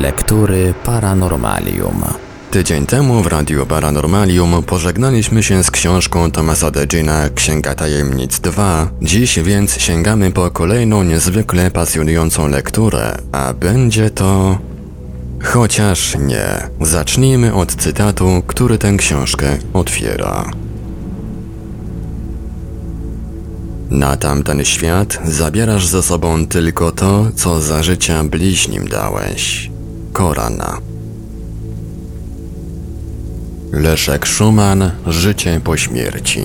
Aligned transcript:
Lektury 0.00 0.74
Paranormalium. 0.84 2.04
Tydzień 2.50 2.86
temu 2.86 3.22
w 3.22 3.26
Radiu 3.26 3.66
Paranormalium 3.66 4.62
pożegnaliśmy 4.62 5.42
się 5.42 5.64
z 5.64 5.70
książką 5.70 6.30
Thomasa 6.30 6.70
Degina 6.70 7.30
Księga 7.34 7.74
Tajemnic 7.74 8.40
2. 8.40 8.90
Dziś 9.02 9.38
więc 9.38 9.80
sięgamy 9.80 10.30
po 10.30 10.50
kolejną 10.50 11.02
niezwykle 11.02 11.70
pasjonującą 11.70 12.48
lekturę, 12.48 13.18
a 13.32 13.54
będzie 13.54 14.10
to... 14.10 14.58
Chociaż 15.42 16.16
nie. 16.18 16.68
Zacznijmy 16.80 17.54
od 17.54 17.74
cytatu, 17.74 18.42
który 18.46 18.78
tę 18.78 18.96
książkę 18.96 19.58
otwiera. 19.72 20.50
Na 23.90 24.16
tamten 24.16 24.64
świat 24.64 25.18
zabierasz 25.24 25.86
ze 25.86 26.02
sobą 26.02 26.46
tylko 26.46 26.92
to, 26.92 27.26
co 27.34 27.60
za 27.60 27.82
życia 27.82 28.24
bliźnim 28.24 28.88
dałeś. 28.88 29.69
Korana. 30.12 30.78
Leszek 33.72 34.26
Szuman 34.26 34.90
Życie 35.06 35.60
po 35.64 35.76
śmierci. 35.76 36.42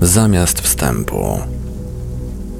Zamiast 0.00 0.60
wstępu. 0.60 1.38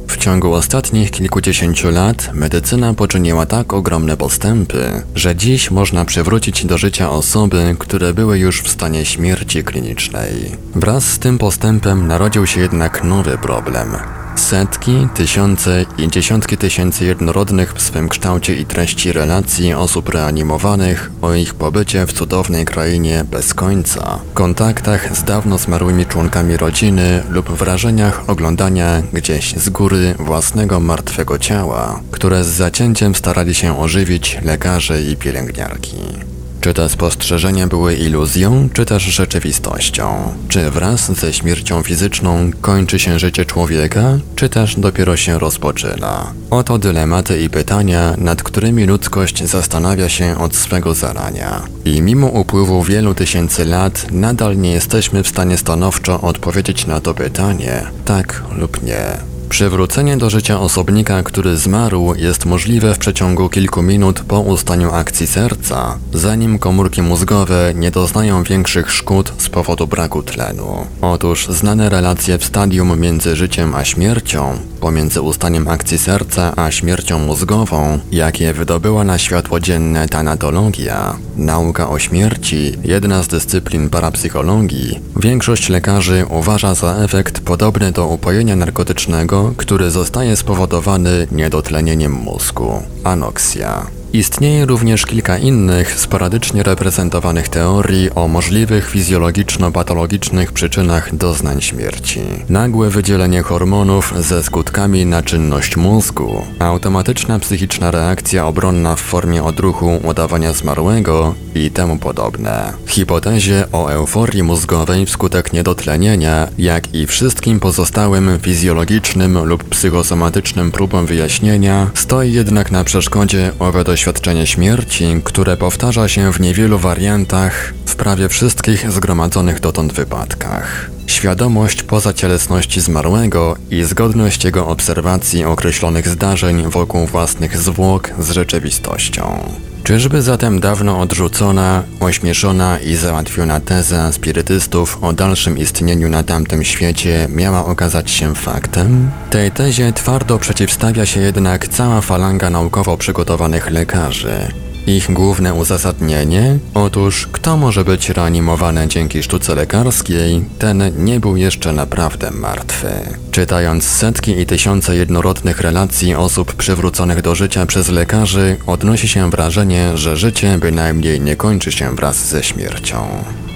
W 0.08 0.16
ciągu 0.16 0.54
ostatnich 0.54 1.10
kilkudziesięciu 1.10 1.90
lat 1.90 2.30
medycyna 2.34 2.94
poczyniła 2.94 3.46
tak 3.46 3.72
ogromne 3.72 4.16
postępy, 4.16 5.02
że 5.14 5.36
dziś 5.36 5.70
można 5.70 6.04
przywrócić 6.04 6.66
do 6.66 6.78
życia 6.78 7.10
osoby, 7.10 7.76
które 7.78 8.14
były 8.14 8.38
już 8.38 8.62
w 8.62 8.68
stanie 8.70 9.04
śmierci 9.04 9.64
klinicznej. 9.64 10.56
Wraz 10.74 11.04
z 11.04 11.18
tym 11.18 11.38
postępem 11.38 12.06
narodził 12.06 12.46
się 12.46 12.60
jednak 12.60 13.04
nowy 13.04 13.38
problem 13.38 13.96
Setki, 14.36 15.08
tysiące 15.14 15.84
i 15.98 16.08
dziesiątki 16.08 16.56
tysięcy 16.56 17.04
jednorodnych 17.04 17.74
w 17.74 17.82
swym 17.82 18.08
kształcie 18.08 18.54
i 18.54 18.66
treści 18.66 19.12
relacji 19.12 19.74
osób 19.74 20.08
reanimowanych 20.08 21.10
o 21.22 21.34
ich 21.34 21.54
pobycie 21.54 22.06
w 22.06 22.12
cudownej 22.12 22.64
krainie 22.64 23.24
bez 23.30 23.54
końca, 23.54 24.18
kontaktach 24.34 25.16
z 25.16 25.24
dawno 25.24 25.58
zmarłymi 25.58 26.06
członkami 26.06 26.56
rodziny 26.56 27.22
lub 27.28 27.50
wrażeniach 27.50 28.30
oglądania 28.30 29.02
gdzieś 29.12 29.54
z 29.56 29.68
góry 29.68 30.14
własnego 30.18 30.80
martwego 30.80 31.38
ciała, 31.38 32.00
które 32.10 32.44
z 32.44 32.48
zacięciem 32.48 33.14
starali 33.14 33.54
się 33.54 33.78
ożywić 33.78 34.38
lekarze 34.42 35.02
i 35.02 35.16
pielęgniarki. 35.16 36.31
Czy 36.62 36.74
te 36.74 36.88
spostrzeżenia 36.88 37.66
były 37.66 37.94
iluzją, 37.94 38.68
czy 38.72 38.84
też 38.84 39.02
rzeczywistością? 39.02 40.34
Czy 40.48 40.70
wraz 40.70 41.12
ze 41.12 41.32
śmiercią 41.32 41.82
fizyczną 41.82 42.50
kończy 42.60 42.98
się 42.98 43.18
życie 43.18 43.44
człowieka, 43.44 44.18
czy 44.36 44.48
też 44.48 44.76
dopiero 44.76 45.16
się 45.16 45.38
rozpoczyna? 45.38 46.32
Oto 46.50 46.78
dylematy 46.78 47.42
i 47.42 47.50
pytania, 47.50 48.14
nad 48.18 48.42
którymi 48.42 48.84
ludzkość 48.84 49.44
zastanawia 49.44 50.08
się 50.08 50.38
od 50.38 50.56
swego 50.56 50.94
zarania. 50.94 51.62
I 51.84 52.02
mimo 52.02 52.26
upływu 52.26 52.82
wielu 52.82 53.14
tysięcy 53.14 53.64
lat, 53.64 54.06
nadal 54.10 54.56
nie 54.56 54.72
jesteśmy 54.72 55.22
w 55.22 55.28
stanie 55.28 55.58
stanowczo 55.58 56.20
odpowiedzieć 56.20 56.86
na 56.86 57.00
to 57.00 57.14
pytanie, 57.14 57.82
tak 58.04 58.42
lub 58.58 58.82
nie. 58.82 59.31
Przywrócenie 59.52 60.16
do 60.16 60.30
życia 60.30 60.60
osobnika, 60.60 61.22
który 61.22 61.56
zmarł, 61.56 62.14
jest 62.14 62.44
możliwe 62.44 62.94
w 62.94 62.98
przeciągu 62.98 63.48
kilku 63.48 63.82
minut 63.82 64.20
po 64.20 64.40
ustaniu 64.40 64.92
akcji 64.92 65.26
serca, 65.26 65.98
zanim 66.12 66.58
komórki 66.58 67.02
mózgowe 67.02 67.72
nie 67.74 67.90
doznają 67.90 68.42
większych 68.42 68.92
szkód 68.92 69.32
z 69.38 69.48
powodu 69.48 69.86
braku 69.86 70.22
tlenu. 70.22 70.86
Otóż 71.00 71.46
znane 71.48 71.88
relacje 71.88 72.38
w 72.38 72.44
stadium 72.44 73.00
między 73.00 73.36
życiem 73.36 73.74
a 73.74 73.84
śmiercią, 73.84 74.58
pomiędzy 74.80 75.20
ustaniem 75.20 75.68
akcji 75.68 75.98
serca 75.98 76.52
a 76.56 76.70
śmiercią 76.70 77.18
mózgową, 77.18 77.98
jakie 78.12 78.52
wydobyła 78.52 79.04
na 79.04 79.18
światło 79.18 79.60
dzienne 79.60 80.08
tanatologia, 80.08 81.16
nauka 81.36 81.88
o 81.88 81.98
śmierci, 81.98 82.76
jedna 82.84 83.22
z 83.22 83.28
dyscyplin 83.28 83.90
parapsychologii, 83.90 85.00
większość 85.16 85.68
lekarzy 85.68 86.26
uważa 86.30 86.74
za 86.74 86.96
efekt 86.96 87.40
podobny 87.40 87.92
do 87.92 88.06
upojenia 88.06 88.56
narkotycznego 88.56 89.41
który 89.56 89.90
zostaje 89.90 90.36
spowodowany 90.36 91.26
niedotlenieniem 91.32 92.12
mózgu. 92.12 92.82
Anoksja. 93.04 94.01
Istnieje 94.12 94.66
również 94.66 95.06
kilka 95.06 95.38
innych, 95.38 96.00
sporadycznie 96.00 96.62
reprezentowanych 96.62 97.48
teorii 97.48 98.10
o 98.14 98.28
możliwych 98.28 98.90
fizjologiczno-patologicznych 98.90 100.52
przyczynach 100.52 101.16
doznań 101.16 101.60
śmierci. 101.60 102.20
Nagłe 102.48 102.90
wydzielenie 102.90 103.42
hormonów 103.42 104.14
ze 104.18 104.42
skutkami 104.42 105.06
na 105.06 105.22
czynność 105.22 105.76
mózgu, 105.76 106.42
automatyczna 106.58 107.38
psychiczna 107.38 107.90
reakcja 107.90 108.46
obronna 108.46 108.96
w 108.96 109.00
formie 109.00 109.44
odruchu 109.44 110.00
udawania 110.04 110.52
zmarłego 110.52 111.34
i 111.54 111.70
temu 111.70 111.98
podobne. 111.98 112.72
Hipotezie 112.86 113.64
o 113.72 113.88
euforii 113.88 114.42
mózgowej 114.42 115.06
wskutek 115.06 115.52
niedotlenienia, 115.52 116.48
jak 116.58 116.94
i 116.94 117.06
wszystkim 117.06 117.60
pozostałym 117.60 118.38
fizjologicznym 118.42 119.44
lub 119.44 119.64
psychosomatycznym 119.64 120.72
próbom 120.72 121.06
wyjaśnienia, 121.06 121.90
stoi 121.94 122.32
jednak 122.32 122.70
na 122.70 122.84
przeszkodzie 122.84 123.52
owe 123.58 123.84
doświadczenie 123.84 124.01
doświadczenie 124.02 124.46
śmierci, 124.46 125.20
które 125.24 125.56
powtarza 125.56 126.08
się 126.08 126.32
w 126.32 126.40
niewielu 126.40 126.78
wariantach 126.78 127.74
w 127.86 127.96
prawie 127.96 128.28
wszystkich 128.28 128.92
zgromadzonych 128.92 129.60
dotąd 129.60 129.92
wypadkach. 129.92 130.90
Świadomość 131.06 131.82
pozacielesności 131.82 132.80
zmarłego 132.80 133.56
i 133.70 133.84
zgodność 133.84 134.44
jego 134.44 134.66
obserwacji 134.66 135.44
określonych 135.44 136.08
zdarzeń 136.08 136.70
wokół 136.70 137.06
własnych 137.06 137.58
zwłok 137.58 138.10
z 138.18 138.30
rzeczywistością. 138.30 139.52
Czyżby 139.84 140.22
zatem 140.22 140.60
dawno 140.60 141.00
odrzucona, 141.00 141.82
ośmieszona 142.00 142.78
i 142.78 142.94
załatwiona 142.94 143.60
teza 143.60 144.12
spirytystów 144.12 144.98
o 145.04 145.12
dalszym 145.12 145.58
istnieniu 145.58 146.08
na 146.08 146.22
tamtym 146.22 146.64
świecie 146.64 147.26
miała 147.30 147.64
okazać 147.66 148.10
się 148.10 148.34
faktem? 148.34 149.10
Tej 149.30 149.50
tezie 149.50 149.92
twardo 149.92 150.38
przeciwstawia 150.38 151.06
się 151.06 151.20
jednak 151.20 151.68
cała 151.68 152.00
falanga 152.00 152.50
naukowo 152.50 152.96
przygotowanych 152.96 153.70
lekarzy, 153.70 154.48
ich 154.86 155.12
główne 155.12 155.54
uzasadnienie? 155.54 156.58
Otóż 156.74 157.28
kto 157.32 157.56
może 157.56 157.84
być 157.84 158.08
reanimowany 158.08 158.88
dzięki 158.88 159.22
sztuce 159.22 159.54
lekarskiej, 159.54 160.44
ten 160.58 161.04
nie 161.04 161.20
był 161.20 161.36
jeszcze 161.36 161.72
naprawdę 161.72 162.30
martwy. 162.30 162.88
Czytając 163.30 163.84
setki 163.84 164.38
i 164.40 164.46
tysiące 164.46 164.96
jednorodnych 164.96 165.60
relacji 165.60 166.14
osób 166.14 166.54
przywróconych 166.54 167.22
do 167.22 167.34
życia 167.34 167.66
przez 167.66 167.88
lekarzy, 167.88 168.56
odnosi 168.66 169.08
się 169.08 169.30
wrażenie, 169.30 169.98
że 169.98 170.16
życie 170.16 170.58
bynajmniej 170.58 171.20
nie 171.20 171.36
kończy 171.36 171.72
się 171.72 171.96
wraz 171.96 172.28
ze 172.28 172.42
śmiercią. 172.42 173.06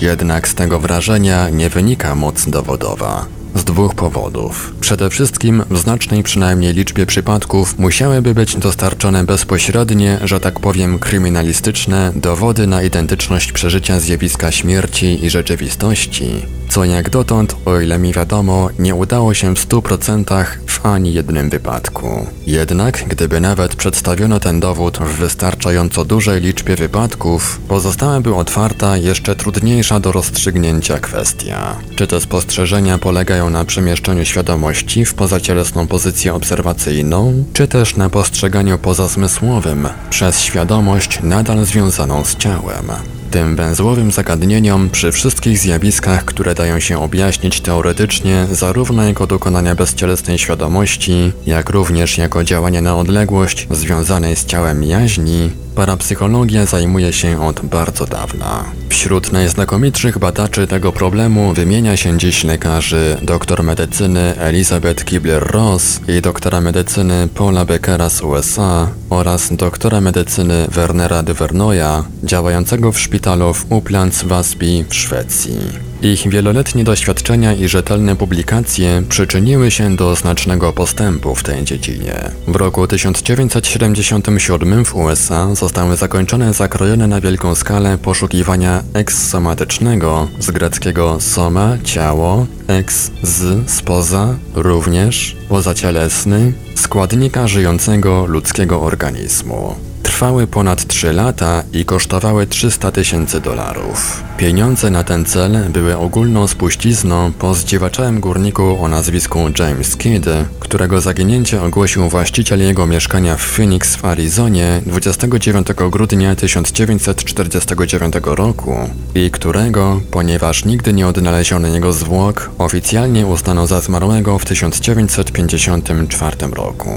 Jednak 0.00 0.48
z 0.48 0.54
tego 0.54 0.80
wrażenia 0.80 1.48
nie 1.50 1.70
wynika 1.70 2.14
moc 2.14 2.48
dowodowa. 2.48 3.26
Z 3.56 3.64
dwóch 3.64 3.94
powodów. 3.94 4.74
Przede 4.80 5.10
wszystkim 5.10 5.62
w 5.70 5.78
znacznej 5.78 6.22
przynajmniej 6.22 6.74
liczbie 6.74 7.06
przypadków 7.06 7.78
musiałyby 7.78 8.34
być 8.34 8.56
dostarczone 8.56 9.24
bezpośrednie, 9.24 10.18
że 10.24 10.40
tak 10.40 10.60
powiem 10.60 10.98
kryminalistyczne, 10.98 12.12
dowody 12.16 12.66
na 12.66 12.82
identyczność 12.82 13.52
przeżycia 13.52 14.00
zjawiska 14.00 14.52
śmierci 14.52 15.24
i 15.24 15.30
rzeczywistości, 15.30 16.26
co 16.68 16.84
jak 16.84 17.10
dotąd, 17.10 17.56
o 17.64 17.80
ile 17.80 17.98
mi 17.98 18.12
wiadomo, 18.12 18.68
nie 18.78 18.94
udało 18.94 19.34
się 19.34 19.54
w 19.54 19.68
100% 19.68 20.44
w 20.66 20.86
ani 20.86 21.12
jednym 21.12 21.50
wypadku. 21.50 22.26
Jednak, 22.46 23.04
gdyby 23.08 23.40
nawet 23.40 23.76
przedstawiono 23.76 24.40
ten 24.40 24.60
dowód 24.60 24.98
w 24.98 25.18
wystarczająco 25.18 26.04
dużej 26.04 26.40
liczbie 26.40 26.76
wypadków, 26.76 27.60
pozostałaby 27.68 28.34
otwarta 28.34 28.96
jeszcze 28.96 29.36
trudniejsza 29.36 30.00
do 30.00 30.12
rozstrzygnięcia 30.12 30.98
kwestia. 30.98 31.76
Czy 31.96 32.06
te 32.06 32.20
spostrzeżenia 32.20 32.98
polegają 32.98 33.50
na 33.50 33.64
przemieszczeniu 33.64 34.24
świadomości 34.24 35.04
w 35.04 35.14
pozacielesną 35.14 35.86
pozycję 35.86 36.34
obserwacyjną, 36.34 37.44
czy 37.52 37.68
też 37.68 37.96
na 37.96 38.10
postrzeganiu 38.10 38.78
pozasmysłowym 38.78 39.88
przez 40.10 40.40
świadomość 40.40 41.18
nadal 41.22 41.64
związaną 41.64 42.24
z 42.24 42.36
ciałem? 42.36 42.86
Tym 43.30 43.56
węzłowym 43.56 44.10
zagadnieniom 44.10 44.90
przy 44.90 45.12
wszystkich 45.12 45.58
zjawiskach, 45.58 46.24
które 46.24 46.54
dają 46.54 46.80
się 46.80 46.98
objaśnić 46.98 47.60
teoretycznie 47.60 48.46
zarówno 48.52 49.02
jako 49.02 49.26
dokonania 49.26 49.74
bezcielesnej 49.74 50.38
świadomości, 50.38 51.32
jak 51.46 51.70
również 51.70 52.18
jako 52.18 52.44
działania 52.44 52.80
na 52.80 52.96
odległość 52.96 53.66
związanej 53.70 54.36
z 54.36 54.44
ciałem 54.46 54.82
jaźni, 54.82 55.50
Parapsychologia 55.76 56.66
zajmuje 56.66 57.12
się 57.12 57.46
od 57.46 57.60
bardzo 57.60 58.06
dawna. 58.06 58.64
Wśród 58.88 59.32
najznakomitszych 59.32 60.18
badaczy 60.18 60.66
tego 60.66 60.92
problemu 60.92 61.54
wymienia 61.54 61.96
się 61.96 62.18
dziś 62.18 62.44
lekarzy 62.44 63.16
dr 63.22 63.62
medycyny 63.62 64.34
Elizabeth 64.38 65.04
Kibler-Ross 65.04 66.00
i 66.18 66.22
doktora 66.22 66.60
medycyny 66.60 67.28
Paula 67.34 67.64
Beckera 67.64 68.10
z 68.10 68.22
USA 68.22 68.88
oraz 69.10 69.56
doktora 69.56 70.00
medycyny 70.00 70.66
Wernera 70.68 71.22
de 71.22 71.34
Vernoya 71.34 72.04
działającego 72.24 72.92
w 72.92 73.00
szpitalu 73.00 73.54
w 73.54 73.72
Uplands 73.72 74.22
Wasby 74.22 74.84
w 74.88 74.94
Szwecji. 74.94 75.58
Ich 76.02 76.28
wieloletnie 76.28 76.84
doświadczenia 76.84 77.52
i 77.52 77.68
rzetelne 77.68 78.16
publikacje 78.16 79.02
przyczyniły 79.08 79.70
się 79.70 79.96
do 79.96 80.16
znacznego 80.16 80.72
postępu 80.72 81.34
w 81.34 81.42
tej 81.42 81.64
dziedzinie. 81.64 82.30
W 82.48 82.56
roku 82.56 82.86
1977 82.86 84.84
w 84.84 84.94
USA 84.94 85.54
zostały 85.54 85.96
zakończone 85.96 86.52
zakrojone 86.52 87.06
na 87.06 87.20
wielką 87.20 87.54
skalę 87.54 87.98
poszukiwania 87.98 88.82
ekssomatycznego 88.94 90.28
z 90.40 90.50
greckiego 90.50 91.20
soma 91.20 91.78
ciało, 91.84 92.46
ex 92.68 93.10
z 93.22 93.70
spoza 93.70 94.36
również 94.54 95.36
pozacielesny 95.48 96.52
składnika 96.74 97.48
żyjącego 97.48 98.26
ludzkiego 98.26 98.82
organizmu. 98.82 99.85
Trwały 100.06 100.46
ponad 100.46 100.86
3 100.86 101.12
lata 101.12 101.62
i 101.72 101.84
kosztowały 101.84 102.46
300 102.46 102.92
tysięcy 102.92 103.40
dolarów. 103.40 104.22
Pieniądze 104.36 104.90
na 104.90 105.04
ten 105.04 105.24
cel 105.24 105.70
były 105.70 105.96
ogólną 105.96 106.46
spuścizną 106.46 107.32
po 107.32 107.54
zdziewaczałym 107.54 108.20
górniku 108.20 108.84
o 108.84 108.88
nazwisku 108.88 109.38
James 109.58 109.96
Kidd, 109.96 110.26
którego 110.60 111.00
zaginięcie 111.00 111.62
ogłosił 111.62 112.08
właściciel 112.08 112.60
jego 112.60 112.86
mieszkania 112.86 113.36
w 113.36 113.40
Phoenix 113.40 113.96
w 113.96 114.04
Arizonie 114.04 114.82
29 114.86 115.66
grudnia 115.90 116.36
1949 116.36 118.14
roku 118.24 118.76
i 119.14 119.30
którego, 119.30 120.00
ponieważ 120.10 120.64
nigdy 120.64 120.92
nie 120.92 121.08
odnaleziono 121.08 121.68
jego 121.68 121.92
zwłok, 121.92 122.50
oficjalnie 122.58 123.26
uznano 123.26 123.66
za 123.66 123.80
zmarłego 123.80 124.38
w 124.38 124.44
1954 124.44 126.36
roku. 126.52 126.90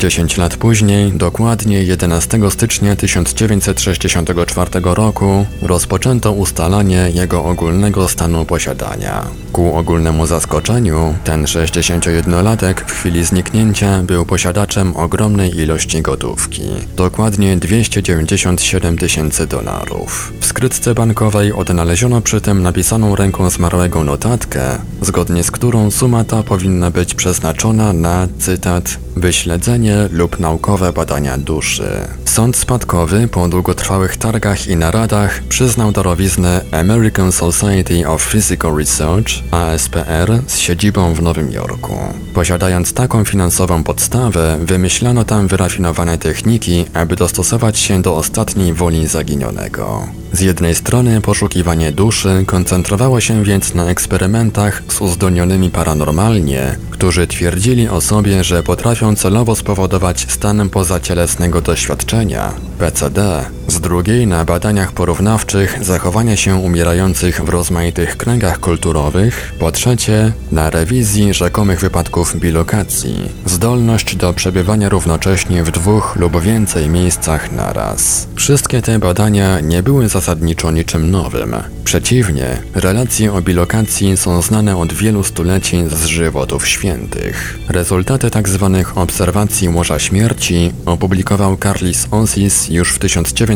10 0.00 0.36
lat 0.36 0.56
później, 0.56 1.12
dokładnie 1.12 1.82
11 1.82 2.38
stycznia 2.50 2.96
1964 2.96 4.70
roku, 4.84 5.46
rozpoczęto 5.62 6.32
ustalanie 6.32 7.10
jego 7.14 7.44
ogólnego 7.44 8.08
stanu 8.08 8.44
posiadania. 8.44 9.24
Ku 9.52 9.76
ogólnemu 9.76 10.26
zaskoczeniu, 10.26 11.14
ten 11.24 11.44
61-latek 11.44 12.74
w 12.86 12.92
chwili 12.92 13.24
zniknięcia 13.24 14.02
był 14.02 14.26
posiadaczem 14.26 14.96
ogromnej 14.96 15.56
ilości 15.56 16.02
gotówki, 16.02 16.62
dokładnie 16.96 17.56
297 17.56 18.98
tysięcy 18.98 19.46
dolarów. 19.46 20.32
W 20.40 20.46
skrytce 20.46 20.94
bankowej 20.94 21.52
odnaleziono 21.52 22.20
przy 22.20 22.40
tym 22.40 22.62
napisaną 22.62 23.16
ręką 23.16 23.50
zmarłego 23.50 24.04
notatkę, 24.04 24.60
zgodnie 25.02 25.44
z 25.44 25.50
którą 25.50 25.90
suma 25.90 26.24
ta 26.24 26.42
powinna 26.42 26.90
być 26.90 27.14
przeznaczona 27.14 27.92
na, 27.92 28.28
cytat, 28.38 28.98
wyśledzenie 29.16 29.89
lub 30.12 30.40
naukowe 30.40 30.92
badania 30.92 31.38
duszy. 31.38 31.88
Sąd 32.24 32.56
spadkowy 32.56 33.28
po 33.28 33.48
długotrwałych 33.48 34.16
targach 34.16 34.66
i 34.66 34.76
naradach 34.76 35.42
przyznał 35.48 35.92
darowiznę 35.92 36.60
American 36.72 37.32
Society 37.32 38.08
of 38.08 38.22
Physical 38.22 38.76
Research 38.76 39.30
ASPR 39.50 40.42
z 40.46 40.58
siedzibą 40.58 41.14
w 41.14 41.22
Nowym 41.22 41.52
Jorku. 41.52 41.96
Posiadając 42.34 42.92
taką 42.92 43.24
finansową 43.24 43.84
podstawę, 43.84 44.58
wymyślano 44.62 45.24
tam 45.24 45.48
wyrafinowane 45.48 46.18
techniki, 46.18 46.84
aby 46.94 47.16
dostosować 47.16 47.78
się 47.78 48.02
do 48.02 48.16
ostatniej 48.16 48.74
woli 48.74 49.06
zaginionego. 49.06 50.08
Z 50.32 50.40
jednej 50.40 50.74
strony 50.74 51.20
poszukiwanie 51.20 51.92
duszy 51.92 52.44
koncentrowało 52.46 53.20
się 53.20 53.44
więc 53.44 53.74
na 53.74 53.84
eksperymentach 53.90 54.82
z 54.88 55.00
uzdolnionymi 55.00 55.70
paranormalnie, 55.70 56.76
którzy 56.90 57.26
twierdzili 57.26 57.88
o 57.88 58.00
sobie, 58.00 58.44
że 58.44 58.62
potrafią 58.62 59.16
celowo 59.16 59.56
spowodować 59.56 60.26
stan 60.28 60.68
pozacielesnego 60.68 61.60
doświadczenia, 61.60 62.52
PCD, 62.78 63.44
z 63.70 63.80
drugiej 63.80 64.26
na 64.26 64.44
badaniach 64.44 64.92
porównawczych 64.92 65.78
zachowania 65.84 66.36
się 66.36 66.56
umierających 66.56 67.40
w 67.40 67.48
rozmaitych 67.48 68.16
kręgach 68.16 68.60
kulturowych, 68.60 69.52
po 69.58 69.72
trzecie 69.72 70.32
na 70.52 70.70
rewizji 70.70 71.34
rzekomych 71.34 71.80
wypadków 71.80 72.36
bilokacji, 72.36 73.28
zdolność 73.46 74.16
do 74.16 74.32
przebywania 74.32 74.88
równocześnie 74.88 75.64
w 75.64 75.70
dwóch 75.70 76.16
lub 76.16 76.40
więcej 76.40 76.88
miejscach 76.88 77.52
naraz. 77.52 78.28
Wszystkie 78.36 78.82
te 78.82 78.98
badania 78.98 79.60
nie 79.60 79.82
były 79.82 80.08
zasadniczo 80.08 80.70
niczym 80.70 81.10
nowym. 81.10 81.56
Przeciwnie, 81.84 82.62
relacje 82.74 83.32
o 83.32 83.42
bilokacji 83.42 84.16
są 84.16 84.42
znane 84.42 84.76
od 84.76 84.92
wielu 84.92 85.24
stuleci 85.24 85.84
z 85.88 86.04
żywotów 86.04 86.68
świętych. 86.68 87.58
Rezultaty 87.68 88.30
tzw. 88.30 88.70
Tak 88.72 88.98
obserwacji 88.98 89.68
łoża 89.68 89.98
śmierci 89.98 90.72
opublikował 90.86 91.56
Carlis 91.56 92.06
Onsis 92.10 92.68
już 92.68 92.92
w 92.92 92.98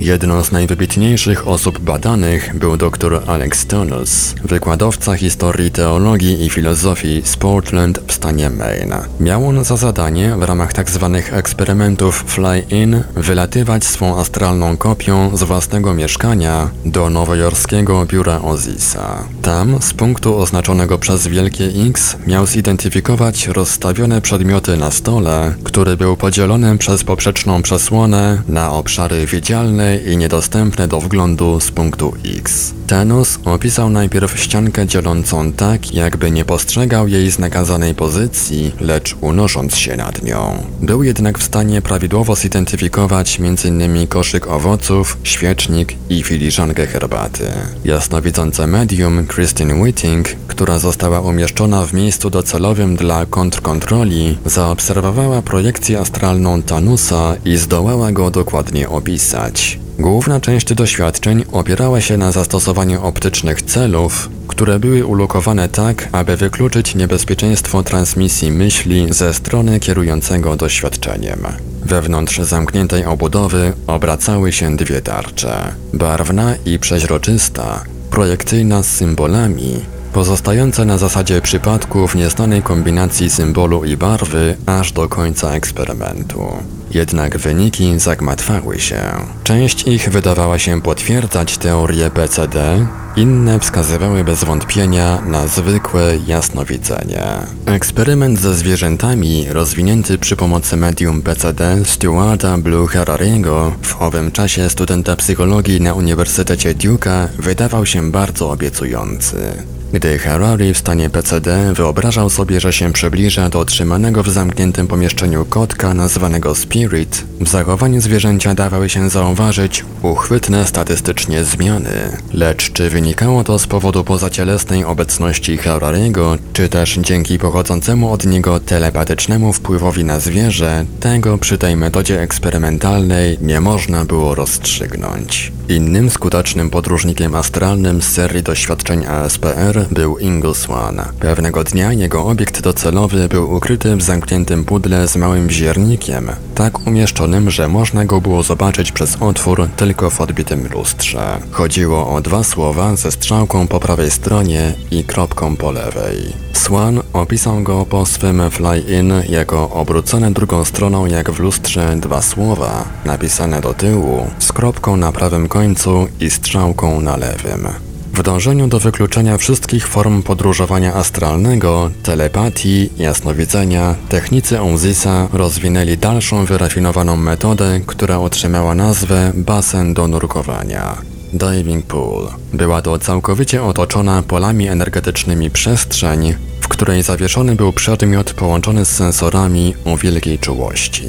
Jedną 0.00 0.44
z 0.44 0.52
najwybitniejszych 0.52 1.48
osób 1.48 1.78
badanych 1.78 2.58
był 2.58 2.76
dr 2.76 3.22
Alex 3.26 3.66
Tonus, 3.66 4.34
wykładowca 4.44 5.16
historii 5.16 5.70
teologii 5.70 6.44
i 6.44 6.50
filozofii 6.50 7.22
z 7.24 7.36
Portland 7.36 8.00
w 8.06 8.12
stanie 8.12 8.50
Maine. 8.50 8.94
Miał 9.20 9.48
on 9.48 9.64
za 9.64 9.76
zadanie 9.76 10.36
w 10.36 10.42
ramach 10.42 10.72
tzw. 10.72 11.10
Tak 11.12 11.38
eksperymentów 11.38 12.24
fly-in 12.26 13.02
wylatywać 13.14 13.84
swą 13.84 14.20
astralną 14.20 14.76
kopią 14.76 15.36
z 15.36 15.42
własnego 15.42 15.94
mieszkania 15.94 16.70
do 16.84 17.10
nowojorskiego 17.10 18.06
biura 18.06 18.42
Ozisa. 18.42 19.24
Tam, 19.42 19.82
z 19.82 19.94
punktu 19.94 20.38
oznaczonego 20.38 20.98
przez 20.98 21.26
wielkie 21.26 21.56
wielkie 21.66 21.88
X 21.88 22.16
miał 22.26 22.45
zidentyfikować 22.46 23.46
rozstawione 23.46 24.20
przedmioty 24.20 24.76
na 24.76 24.90
stole, 24.90 25.54
który 25.64 25.96
był 25.96 26.16
podzielony 26.16 26.78
przez 26.78 27.04
poprzeczną 27.04 27.62
przesłonę 27.62 28.42
na 28.48 28.72
obszary 28.72 29.26
widzialne 29.26 29.96
i 29.96 30.16
niedostępne 30.16 30.88
do 30.88 31.00
wglądu 31.00 31.60
z 31.60 31.70
punktu 31.70 32.14
X. 32.38 32.74
Tenus 32.86 33.38
opisał 33.44 33.90
najpierw 33.90 34.40
ściankę 34.40 34.86
dzielącą 34.86 35.52
tak, 35.52 35.94
jakby 35.94 36.30
nie 36.30 36.44
postrzegał 36.44 37.08
jej 37.08 37.30
z 37.30 37.38
nakazanej 37.38 37.94
pozycji, 37.94 38.72
lecz 38.80 39.16
unosząc 39.20 39.76
się 39.76 39.96
nad 39.96 40.22
nią. 40.22 40.66
Był 40.82 41.02
jednak 41.02 41.38
w 41.38 41.42
stanie 41.42 41.82
prawidłowo 41.82 42.36
zidentyfikować 42.36 43.40
m.in. 43.40 44.06
koszyk 44.06 44.46
owoców, 44.46 45.18
świecznik 45.22 45.94
i 46.10 46.22
filiżankę 46.22 46.86
herbaty. 46.86 47.44
Jasnowidzące 47.84 48.66
medium 48.66 49.26
Christine 49.26 49.74
Whiting, 49.74 50.28
która 50.46 50.78
została 50.78 51.20
umieszczona 51.20 51.86
w 51.86 51.92
miejscu 51.92 52.30
docelowym 52.36 52.96
dla 52.96 53.26
kontrkontroli, 53.26 54.38
zaobserwowała 54.46 55.42
projekcję 55.42 56.00
astralną 56.00 56.62
Tanusa 56.62 57.34
i 57.44 57.56
zdołała 57.56 58.12
go 58.12 58.30
dokładnie 58.30 58.88
opisać. 58.88 59.78
Główna 59.98 60.40
część 60.40 60.74
doświadczeń 60.74 61.44
opierała 61.52 62.00
się 62.00 62.16
na 62.16 62.32
zastosowaniu 62.32 63.04
optycznych 63.04 63.62
celów, 63.62 64.30
które 64.48 64.78
były 64.78 65.06
ulokowane 65.06 65.68
tak, 65.68 66.08
aby 66.12 66.36
wykluczyć 66.36 66.94
niebezpieczeństwo 66.94 67.82
transmisji 67.82 68.50
myśli 68.50 69.06
ze 69.10 69.34
strony 69.34 69.80
kierującego 69.80 70.56
doświadczeniem. 70.56 71.46
Wewnątrz 71.84 72.38
zamkniętej 72.38 73.04
obudowy 73.04 73.72
obracały 73.86 74.52
się 74.52 74.76
dwie 74.76 75.00
tarcze. 75.00 75.74
Barwna 75.92 76.54
i 76.66 76.78
przeźroczysta, 76.78 77.84
projekcyjna 78.10 78.82
z 78.82 78.86
symbolami, 78.86 79.95
pozostające 80.16 80.84
na 80.84 80.98
zasadzie 80.98 81.40
przypadków 81.40 82.14
nieznanej 82.14 82.62
kombinacji 82.62 83.30
symbolu 83.30 83.84
i 83.84 83.96
barwy 83.96 84.56
aż 84.66 84.92
do 84.92 85.08
końca 85.08 85.52
eksperymentu. 85.52 86.52
Jednak 86.90 87.38
wyniki 87.38 87.98
zagmatwały 87.98 88.80
się. 88.80 89.00
Część 89.44 89.86
ich 89.86 90.08
wydawała 90.10 90.58
się 90.58 90.82
potwierdzać 90.82 91.58
teorię 91.58 92.10
PCD, 92.10 92.86
inne 93.16 93.60
wskazywały 93.60 94.24
bez 94.24 94.44
wątpienia 94.44 95.22
na 95.26 95.46
zwykłe 95.46 96.18
jasnowidzenie. 96.26 97.24
Eksperyment 97.66 98.40
ze 98.40 98.54
zwierzętami 98.54 99.46
rozwinięty 99.48 100.18
przy 100.18 100.36
pomocy 100.36 100.76
medium 100.76 101.22
PCD 101.22 101.84
Stuarta 101.84 102.58
Blue 102.58 102.86
Harariego, 102.86 103.72
w 103.82 104.02
owym 104.02 104.32
czasie 104.32 104.70
studenta 104.70 105.16
psychologii 105.16 105.80
na 105.80 105.94
Uniwersytecie 105.94 106.74
Duke'a, 106.74 107.28
wydawał 107.38 107.86
się 107.86 108.10
bardzo 108.10 108.50
obiecujący. 108.50 109.75
Gdy 109.92 110.18
Harari 110.18 110.74
w 110.74 110.78
stanie 110.78 111.10
PCD 111.10 111.72
wyobrażał 111.74 112.30
sobie, 112.30 112.60
że 112.60 112.72
się 112.72 112.92
przybliża 112.92 113.48
do 113.48 113.64
trzymanego 113.64 114.22
w 114.22 114.28
zamkniętym 114.28 114.86
pomieszczeniu 114.86 115.44
kotka 115.44 115.94
nazwanego 115.94 116.54
Spirit, 116.54 117.24
w 117.40 117.48
zachowaniu 117.48 118.00
zwierzęcia 118.00 118.54
dawały 118.54 118.88
się 118.88 119.10
zauważyć 119.10 119.84
uchwytne 120.02 120.66
statystycznie 120.66 121.44
zmiany. 121.44 122.16
Lecz 122.32 122.72
czy 122.72 122.90
wynikało 122.90 123.44
to 123.44 123.58
z 123.58 123.66
powodu 123.66 124.04
pozacielesnej 124.04 124.84
obecności 124.84 125.56
Harariego, 125.56 126.38
czy 126.52 126.68
też 126.68 126.98
dzięki 126.98 127.38
pochodzącemu 127.38 128.12
od 128.12 128.26
niego 128.26 128.60
telepatycznemu 128.60 129.52
wpływowi 129.52 130.04
na 130.04 130.20
zwierzę, 130.20 130.84
tego 131.00 131.38
przy 131.38 131.58
tej 131.58 131.76
metodzie 131.76 132.20
eksperymentalnej 132.20 133.38
nie 133.40 133.60
można 133.60 134.04
było 134.04 134.34
rozstrzygnąć. 134.34 135.52
Innym 135.68 136.10
skutecznym 136.10 136.70
podróżnikiem 136.70 137.34
astralnym 137.34 138.02
z 138.02 138.08
serii 138.08 138.42
doświadczeń 138.42 139.06
ASPR 139.06 139.75
był 139.90 140.18
Ingo 140.18 140.54
Swan. 140.54 141.02
Pewnego 141.20 141.64
dnia 141.64 141.92
jego 141.92 142.26
obiekt 142.26 142.60
docelowy 142.60 143.28
był 143.28 143.54
ukryty 143.54 143.96
w 143.96 144.02
zamkniętym 144.02 144.64
pudle 144.64 145.08
z 145.08 145.16
małym 145.16 145.48
wziernikiem, 145.48 146.30
tak 146.54 146.86
umieszczonym, 146.86 147.50
że 147.50 147.68
można 147.68 148.04
go 148.04 148.20
było 148.20 148.42
zobaczyć 148.42 148.92
przez 148.92 149.16
otwór 149.20 149.68
tylko 149.76 150.10
w 150.10 150.20
odbitym 150.20 150.68
lustrze. 150.72 151.40
Chodziło 151.50 152.14
o 152.14 152.20
dwa 152.20 152.44
słowa 152.44 152.96
ze 152.96 153.10
strzałką 153.12 153.66
po 153.66 153.80
prawej 153.80 154.10
stronie 154.10 154.74
i 154.90 155.04
kropką 155.04 155.56
po 155.56 155.72
lewej. 155.72 156.32
Swan 156.52 157.00
opisał 157.12 157.62
go 157.62 157.86
po 157.86 158.06
swym 158.06 158.50
fly-in 158.50 159.12
jako 159.28 159.70
obrócone 159.70 160.30
drugą 160.30 160.64
stroną 160.64 161.06
jak 161.06 161.30
w 161.30 161.40
lustrze 161.40 161.96
dwa 161.96 162.22
słowa, 162.22 162.84
napisane 163.04 163.60
do 163.60 163.74
tyłu, 163.74 164.30
z 164.38 164.52
kropką 164.52 164.96
na 164.96 165.12
prawym 165.12 165.48
końcu 165.48 166.08
i 166.20 166.30
strzałką 166.30 167.00
na 167.00 167.16
lewym. 167.16 167.68
W 168.16 168.22
dążeniu 168.22 168.68
do 168.68 168.80
wykluczenia 168.80 169.38
wszystkich 169.38 169.88
form 169.88 170.22
podróżowania 170.22 170.94
astralnego, 170.94 171.90
telepatii, 172.02 172.90
jasnowidzenia, 172.96 173.94
technicy 174.08 174.60
Onzisa 174.60 175.28
rozwinęli 175.32 175.98
dalszą 175.98 176.44
wyrafinowaną 176.44 177.16
metodę, 177.16 177.80
która 177.86 178.18
otrzymała 178.18 178.74
nazwę 178.74 179.32
basen 179.34 179.94
do 179.94 180.08
nurkowania. 180.08 180.96
Diving 181.32 181.86
Pool. 181.86 182.28
Była 182.52 182.82
to 182.82 182.98
całkowicie 182.98 183.62
otoczona 183.62 184.22
polami 184.22 184.68
energetycznymi 184.68 185.50
przestrzeń, 185.50 186.34
w 186.66 186.68
której 186.68 187.02
zawieszony 187.02 187.56
był 187.56 187.72
przedmiot 187.72 188.32
połączony 188.32 188.84
z 188.84 188.88
sensorami 188.88 189.74
o 189.84 189.96
wielkiej 189.96 190.38
czułości. 190.38 191.04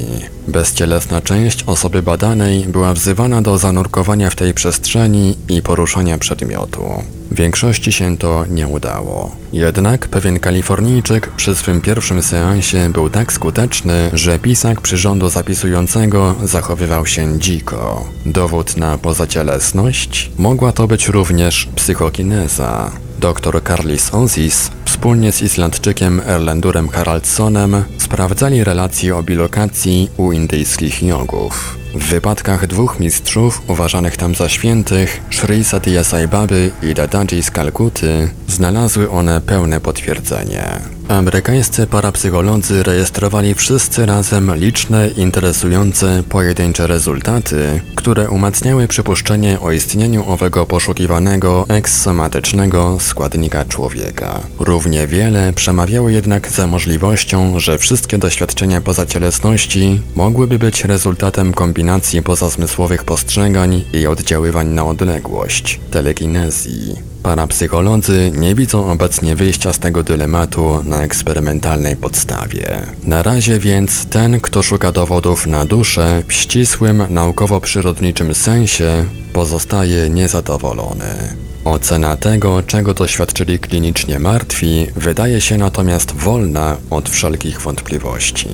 Bezcielesna 0.48 1.20
część 1.20 1.64
osoby 1.66 2.02
badanej 2.02 2.64
była 2.64 2.94
wzywana 2.94 3.42
do 3.42 3.58
zanurkowania 3.58 4.30
w 4.30 4.34
tej 4.34 4.54
przestrzeni 4.54 5.36
i 5.48 5.62
poruszania 5.62 6.18
przedmiotu. 6.18 7.02
Większości 7.30 7.92
się 7.92 8.18
to 8.18 8.44
nie 8.50 8.68
udało. 8.68 9.36
Jednak 9.52 10.08
pewien 10.08 10.40
Kalifornijczyk 10.40 11.28
przy 11.28 11.54
swym 11.54 11.80
pierwszym 11.80 12.22
seansie 12.22 12.90
był 12.92 13.10
tak 13.10 13.32
skuteczny, 13.32 14.10
że 14.12 14.38
pisak 14.38 14.80
przyrządu 14.80 15.28
zapisującego 15.28 16.34
zachowywał 16.44 17.06
się 17.06 17.38
dziko. 17.38 18.04
Dowód 18.26 18.76
na 18.76 18.98
pozacielesność? 18.98 20.30
Mogła 20.38 20.72
to 20.72 20.86
być 20.86 21.08
również 21.08 21.68
psychokineza. 21.76 22.90
Dr 23.18 23.62
Carlis 23.64 24.14
Onsis 24.14 24.70
wspólnie 24.84 25.32
z 25.32 25.42
Islandczykiem 25.42 26.20
Erlendurem 26.26 26.88
Haraldsonem 26.88 27.84
sprawdzali 27.98 28.64
relacje 28.64 29.16
o 29.16 29.22
bilokacji 29.22 30.10
u 30.16 30.32
indyjskich 30.32 31.02
jogów. 31.02 31.78
W 31.94 32.04
wypadkach 32.04 32.66
dwóch 32.66 33.00
mistrzów 33.00 33.62
uważanych 33.66 34.16
tam 34.16 34.34
za 34.34 34.48
świętych, 34.48 35.20
Sri 35.30 35.64
Satya 35.64 36.04
Sai 36.04 36.28
Baby 36.28 36.70
i 36.82 36.94
Dadaji 36.94 37.42
z 37.42 37.50
Kalkuty, 37.50 38.28
znalazły 38.48 39.10
one 39.10 39.40
pełne 39.40 39.80
potwierdzenie. 39.80 40.80
Amerykańscy 41.08 41.86
parapsycholodzy 41.86 42.82
rejestrowali 42.82 43.54
wszyscy 43.54 44.06
razem 44.06 44.54
liczne, 44.54 45.08
interesujące, 45.08 46.22
pojedyncze 46.28 46.86
rezultaty, 46.86 47.80
które 47.94 48.30
umacniały 48.30 48.88
przypuszczenie 48.88 49.60
o 49.60 49.72
istnieniu 49.72 50.30
owego 50.30 50.66
poszukiwanego, 50.66 51.66
ekssomatycznego 51.68 52.96
składnika 53.00 53.64
człowieka. 53.64 54.40
Równie 54.58 55.06
wiele 55.06 55.52
przemawiało 55.52 56.08
jednak 56.08 56.50
za 56.50 56.66
możliwością, 56.66 57.60
że 57.60 57.78
wszystkie 57.78 58.18
doświadczenia 58.18 58.80
pozacielesności 58.80 60.00
mogłyby 60.16 60.58
być 60.58 60.84
rezultatem 60.84 61.52
kombinacji 61.78 62.22
pozazmysłowych 62.22 63.04
postrzegań 63.04 63.84
i 63.92 64.06
oddziaływań 64.06 64.68
na 64.68 64.84
odległość, 64.84 65.80
telekinezji. 65.90 66.96
Parapsycholodzy 67.22 68.32
nie 68.34 68.54
widzą 68.54 68.90
obecnie 68.90 69.36
wyjścia 69.36 69.72
z 69.72 69.78
tego 69.78 70.02
dylematu 70.02 70.82
na 70.84 71.02
eksperymentalnej 71.02 71.96
podstawie. 71.96 72.82
Na 73.04 73.22
razie 73.22 73.58
więc 73.58 74.06
ten, 74.06 74.40
kto 74.40 74.62
szuka 74.62 74.92
dowodów 74.92 75.46
na 75.46 75.64
duszę 75.64 76.22
w 76.28 76.32
ścisłym 76.32 77.02
naukowo-przyrodniczym 77.10 78.34
sensie, 78.34 79.04
pozostaje 79.32 80.10
niezadowolony. 80.10 81.34
Ocena 81.64 82.16
tego, 82.16 82.62
czego 82.62 82.94
doświadczyli 82.94 83.58
klinicznie 83.58 84.18
martwi, 84.18 84.86
wydaje 84.96 85.40
się 85.40 85.58
natomiast 85.58 86.12
wolna 86.12 86.76
od 86.90 87.08
wszelkich 87.08 87.60
wątpliwości. 87.60 88.48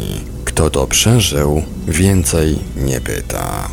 Kto 0.55 0.71
to 0.71 0.87
przeżył, 0.87 1.63
więcej 1.89 2.59
nie 2.77 3.01
pyta. 3.01 3.69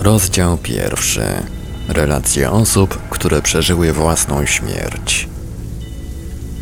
Rozdział 0.00 0.58
pierwszy. 0.58 1.24
Relacje 1.88 2.50
osób, 2.50 2.98
które 3.10 3.42
przeżyły 3.42 3.92
własną 3.92 4.46
śmierć. 4.46 5.28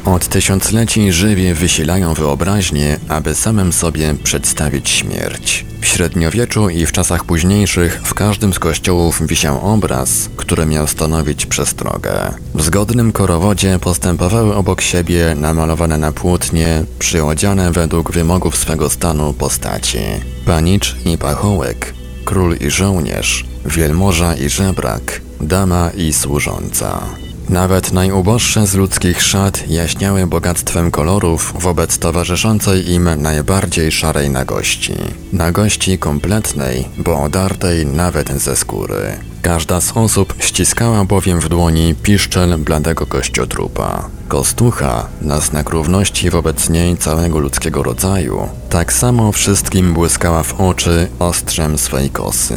Od 0.05 0.29
tysiącleci 0.29 1.13
żywie 1.13 1.55
wysilają 1.55 2.15
wyobraźnię, 2.15 2.99
aby 3.09 3.35
samym 3.35 3.73
sobie 3.73 4.15
przedstawić 4.25 4.91
śmierć. 4.91 5.67
W 5.81 5.87
średniowieczu 5.87 6.69
i 6.69 6.87
w 6.87 6.93
czasach 6.93 7.25
późniejszych 7.25 8.01
w 8.05 8.15
każdym 8.15 8.53
z 8.53 8.59
kościołów 8.59 9.27
wisiał 9.27 9.75
obraz, 9.75 10.31
który 10.37 10.67
miał 10.67 10.87
stanowić 10.87 11.47
przestrogę. 11.47 12.35
W 12.55 12.63
zgodnym 12.63 13.13
korowodzie 13.13 13.79
postępowały 13.79 14.55
obok 14.55 14.81
siebie 14.81 15.35
namalowane 15.35 15.99
na 15.99 16.13
płótnie, 16.13 16.85
przyodziane 16.99 17.73
według 17.73 18.13
wymogów 18.13 18.57
swego 18.57 18.91
stanu 18.91 19.33
postaci. 19.33 19.99
Panicz 20.47 20.97
i 21.05 21.19
pachołek, 21.19 21.95
król 22.25 22.57
i 22.57 22.71
żołnierz, 22.71 23.45
wielmoża 23.67 24.35
i 24.35 24.49
żebrak, 24.49 25.21
dama 25.41 25.91
i 25.97 26.13
służąca. 26.13 27.22
Nawet 27.53 27.93
najuboższe 27.93 28.67
z 28.67 28.75
ludzkich 28.75 29.23
szat 29.23 29.69
jaśniały 29.69 30.27
bogactwem 30.27 30.91
kolorów 30.91 31.55
wobec 31.59 31.99
towarzyszącej 31.99 32.91
im 32.91 33.09
najbardziej 33.23 33.93
szarej 33.93 34.31
nagości. 34.31 34.95
Nagości 35.33 35.99
kompletnej, 35.99 36.89
bo 36.99 37.23
odartej 37.23 37.87
nawet 37.87 38.29
ze 38.29 38.57
skóry. 38.57 39.17
Każda 39.43 39.81
z 39.81 39.93
osób 39.97 40.35
ściskała 40.39 41.05
bowiem 41.05 41.41
w 41.41 41.49
dłoni 41.49 41.95
piszczel 41.95 42.59
bladego 42.59 43.07
kościotrupa. 43.07 44.09
Kostucha, 44.29 45.09
na 45.21 45.41
znak 45.41 45.71
równości 45.71 46.31
wobec 46.31 46.71
niej 46.71 46.97
całego 46.97 47.39
ludzkiego 47.39 47.83
rodzaju, 47.83 48.49
tak 48.71 48.93
samo 48.93 49.33
wszystkim 49.33 49.95
błyskała 49.95 50.43
w 50.43 50.61
oczy 50.61 51.09
ostrzem 51.19 51.79
swej 51.79 52.11
kosy. 52.11 52.55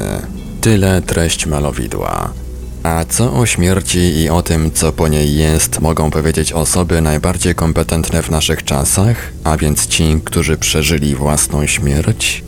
Tyle 0.61 1.01
treść 1.01 1.45
malowidła. 1.45 2.44
A 2.85 3.05
co 3.05 3.33
o 3.33 3.45
śmierci 3.45 3.99
i 3.99 4.29
o 4.29 4.41
tym, 4.41 4.71
co 4.71 4.91
po 4.91 5.07
niej 5.07 5.35
jest, 5.35 5.79
mogą 5.79 6.11
powiedzieć 6.11 6.53
osoby 6.53 7.01
najbardziej 7.01 7.55
kompetentne 7.55 8.23
w 8.23 8.29
naszych 8.29 8.63
czasach, 8.63 9.17
a 9.43 9.57
więc 9.57 9.87
ci, 9.87 10.21
którzy 10.23 10.57
przeżyli 10.57 11.15
własną 11.15 11.67
śmierć? 11.67 12.43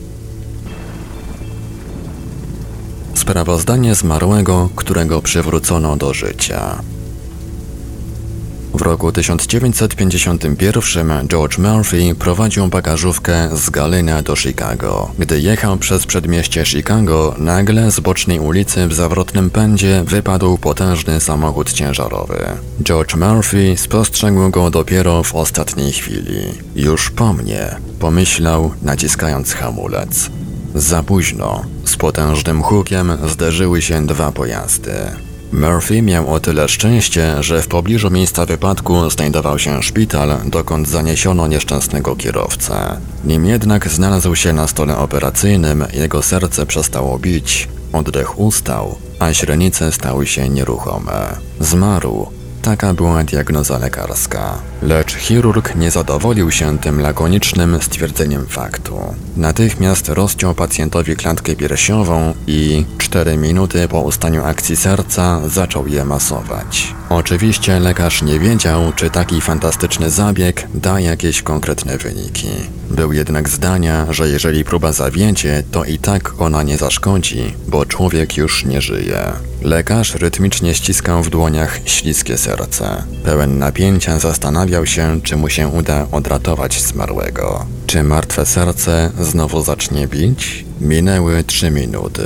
Sprawozdanie 3.14 3.94
zmarłego, 3.94 4.68
którego 4.76 5.22
przywrócono 5.22 5.96
do 5.96 6.14
życia. 6.14 6.82
W 8.78 8.82
roku 8.82 9.12
1951 9.12 11.28
George 11.28 11.58
Murphy 11.58 12.14
prowadził 12.18 12.68
bagażówkę 12.68 13.56
z 13.56 13.70
Galena 13.70 14.22
do 14.22 14.36
Chicago. 14.36 15.10
Gdy 15.18 15.40
jechał 15.40 15.76
przez 15.76 16.06
przedmieście 16.06 16.64
Chicago, 16.64 17.34
nagle 17.38 17.90
z 17.90 18.00
bocznej 18.00 18.40
ulicy 18.40 18.88
w 18.88 18.94
zawrotnym 18.94 19.50
pędzie 19.50 20.02
wypadł 20.06 20.58
potężny 20.58 21.20
samochód 21.20 21.72
ciężarowy. 21.72 22.38
George 22.82 23.14
Murphy 23.14 23.74
spostrzegł 23.76 24.50
go 24.50 24.70
dopiero 24.70 25.22
w 25.22 25.34
ostatniej 25.34 25.92
chwili. 25.92 26.42
Już 26.76 27.10
po 27.10 27.32
mnie, 27.32 27.76
pomyślał, 27.98 28.72
naciskając 28.82 29.52
hamulec. 29.52 30.30
Za 30.74 31.02
późno. 31.02 31.64
Z 31.84 31.96
potężnym 31.96 32.62
hukiem 32.62 33.12
zderzyły 33.28 33.82
się 33.82 34.06
dwa 34.06 34.32
pojazdy. 34.32 35.27
Murphy 35.52 36.02
miał 36.02 36.34
o 36.34 36.40
tyle 36.40 36.68
szczęście, 36.68 37.42
że 37.42 37.62
w 37.62 37.68
pobliżu 37.68 38.10
miejsca 38.10 38.46
wypadku 38.46 39.10
znajdował 39.10 39.58
się 39.58 39.82
szpital, 39.82 40.36
dokąd 40.46 40.88
zaniesiono 40.88 41.46
nieszczęsnego 41.46 42.16
kierowcę. 42.16 43.00
Nim 43.24 43.46
jednak 43.46 43.88
znalazł 43.88 44.34
się 44.34 44.52
na 44.52 44.66
stole 44.66 44.98
operacyjnym, 44.98 45.84
jego 45.92 46.22
serce 46.22 46.66
przestało 46.66 47.18
bić, 47.18 47.68
oddech 47.92 48.38
ustał, 48.38 48.98
a 49.18 49.32
źrenice 49.32 49.92
stały 49.92 50.26
się 50.26 50.48
nieruchome. 50.48 51.36
Zmarł, 51.60 52.26
Taka 52.68 52.94
była 52.94 53.24
diagnoza 53.24 53.78
lekarska. 53.78 54.58
Lecz 54.82 55.14
chirurg 55.14 55.74
nie 55.76 55.90
zadowolił 55.90 56.50
się 56.50 56.78
tym 56.78 57.00
lakonicznym 57.00 57.82
stwierdzeniem 57.82 58.46
faktu. 58.46 59.14
Natychmiast 59.36 60.08
rozciął 60.08 60.54
pacjentowi 60.54 61.16
klatkę 61.16 61.56
piersiową 61.56 62.34
i 62.46 62.84
cztery 62.98 63.36
minuty 63.36 63.88
po 63.88 64.00
ustaniu 64.00 64.44
akcji 64.44 64.76
serca 64.76 65.48
zaczął 65.48 65.86
je 65.86 66.04
masować. 66.04 66.94
Oczywiście 67.08 67.80
lekarz 67.80 68.22
nie 68.22 68.38
wiedział, 68.38 68.92
czy 68.96 69.10
taki 69.10 69.40
fantastyczny 69.40 70.10
zabieg 70.10 70.68
da 70.74 71.00
jakieś 71.00 71.42
konkretne 71.42 71.98
wyniki. 71.98 72.48
Był 72.90 73.12
jednak 73.12 73.48
zdania, 73.48 74.06
że 74.10 74.28
jeżeli 74.28 74.64
próba 74.64 74.92
zawiedzie, 74.92 75.62
to 75.70 75.84
i 75.84 75.98
tak 75.98 76.34
ona 76.38 76.62
nie 76.62 76.78
zaszkodzi, 76.78 77.54
bo 77.68 77.86
człowiek 77.86 78.36
już 78.36 78.64
nie 78.64 78.80
żyje. 78.80 79.32
Lekarz 79.62 80.14
rytmicznie 80.14 80.74
ściskał 80.74 81.22
w 81.22 81.30
dłoniach 81.30 81.80
śliskie 81.84 82.38
serce. 82.38 83.02
Pełen 83.24 83.58
napięcia 83.58 84.18
zastanawiał 84.18 84.86
się, 84.86 85.20
czy 85.22 85.36
mu 85.36 85.48
się 85.48 85.68
uda 85.68 86.06
odratować 86.12 86.82
zmarłego. 86.82 87.66
Czy 87.86 88.02
martwe 88.02 88.46
serce 88.46 89.10
znowu 89.20 89.62
zacznie 89.62 90.06
bić? 90.08 90.64
Minęły 90.80 91.44
trzy 91.44 91.70
minuty. 91.70 92.22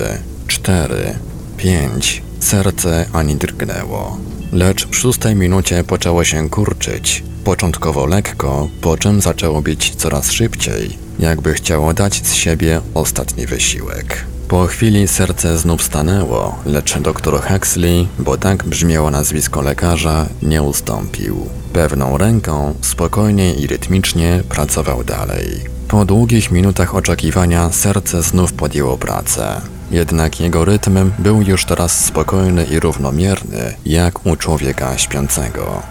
Cztery. 0.46 1.18
Pięć. 1.56 2.22
Serce 2.40 3.06
ani 3.12 3.36
drgnęło. 3.36 4.18
Lecz 4.52 4.88
w 4.88 4.96
szóstej 4.96 5.36
minucie 5.36 5.84
poczęło 5.84 6.24
się 6.24 6.50
kurczyć. 6.50 7.24
Początkowo 7.44 8.06
lekko, 8.06 8.68
po 8.80 8.96
czym 8.96 9.20
zaczęło 9.20 9.62
bić 9.62 9.94
coraz 9.96 10.30
szybciej, 10.30 10.98
jakby 11.18 11.54
chciało 11.54 11.94
dać 11.94 12.26
z 12.26 12.34
siebie 12.34 12.80
ostatni 12.94 13.46
wysiłek. 13.46 14.31
Po 14.52 14.66
chwili 14.66 15.08
serce 15.08 15.58
znów 15.58 15.82
stanęło, 15.82 16.58
lecz 16.66 16.98
dr 16.98 17.42
Huxley, 17.42 18.08
bo 18.18 18.36
tak 18.36 18.64
brzmiało 18.64 19.10
nazwisko 19.10 19.62
lekarza, 19.62 20.26
nie 20.42 20.62
ustąpił. 20.62 21.46
Pewną 21.72 22.18
ręką, 22.18 22.74
spokojnie 22.80 23.54
i 23.54 23.66
rytmicznie 23.66 24.42
pracował 24.48 25.04
dalej. 25.04 25.60
Po 25.88 26.04
długich 26.04 26.50
minutach 26.50 26.94
oczekiwania 26.94 27.70
serce 27.70 28.22
znów 28.22 28.52
podjęło 28.52 28.98
pracę. 28.98 29.60
Jednak 29.90 30.40
jego 30.40 30.64
rytm 30.64 31.10
był 31.18 31.42
już 31.42 31.64
teraz 31.64 32.04
spokojny 32.04 32.64
i 32.64 32.80
równomierny, 32.80 33.74
jak 33.86 34.26
u 34.26 34.36
człowieka 34.36 34.98
śpiącego. 34.98 35.82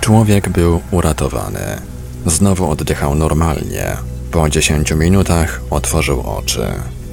Człowiek 0.00 0.48
był 0.48 0.80
uratowany. 0.90 1.80
Znowu 2.26 2.70
oddychał 2.70 3.14
normalnie. 3.14 3.96
Po 4.30 4.50
dziesięciu 4.50 4.96
minutach 4.96 5.60
otworzył 5.70 6.20
oczy. 6.20 6.66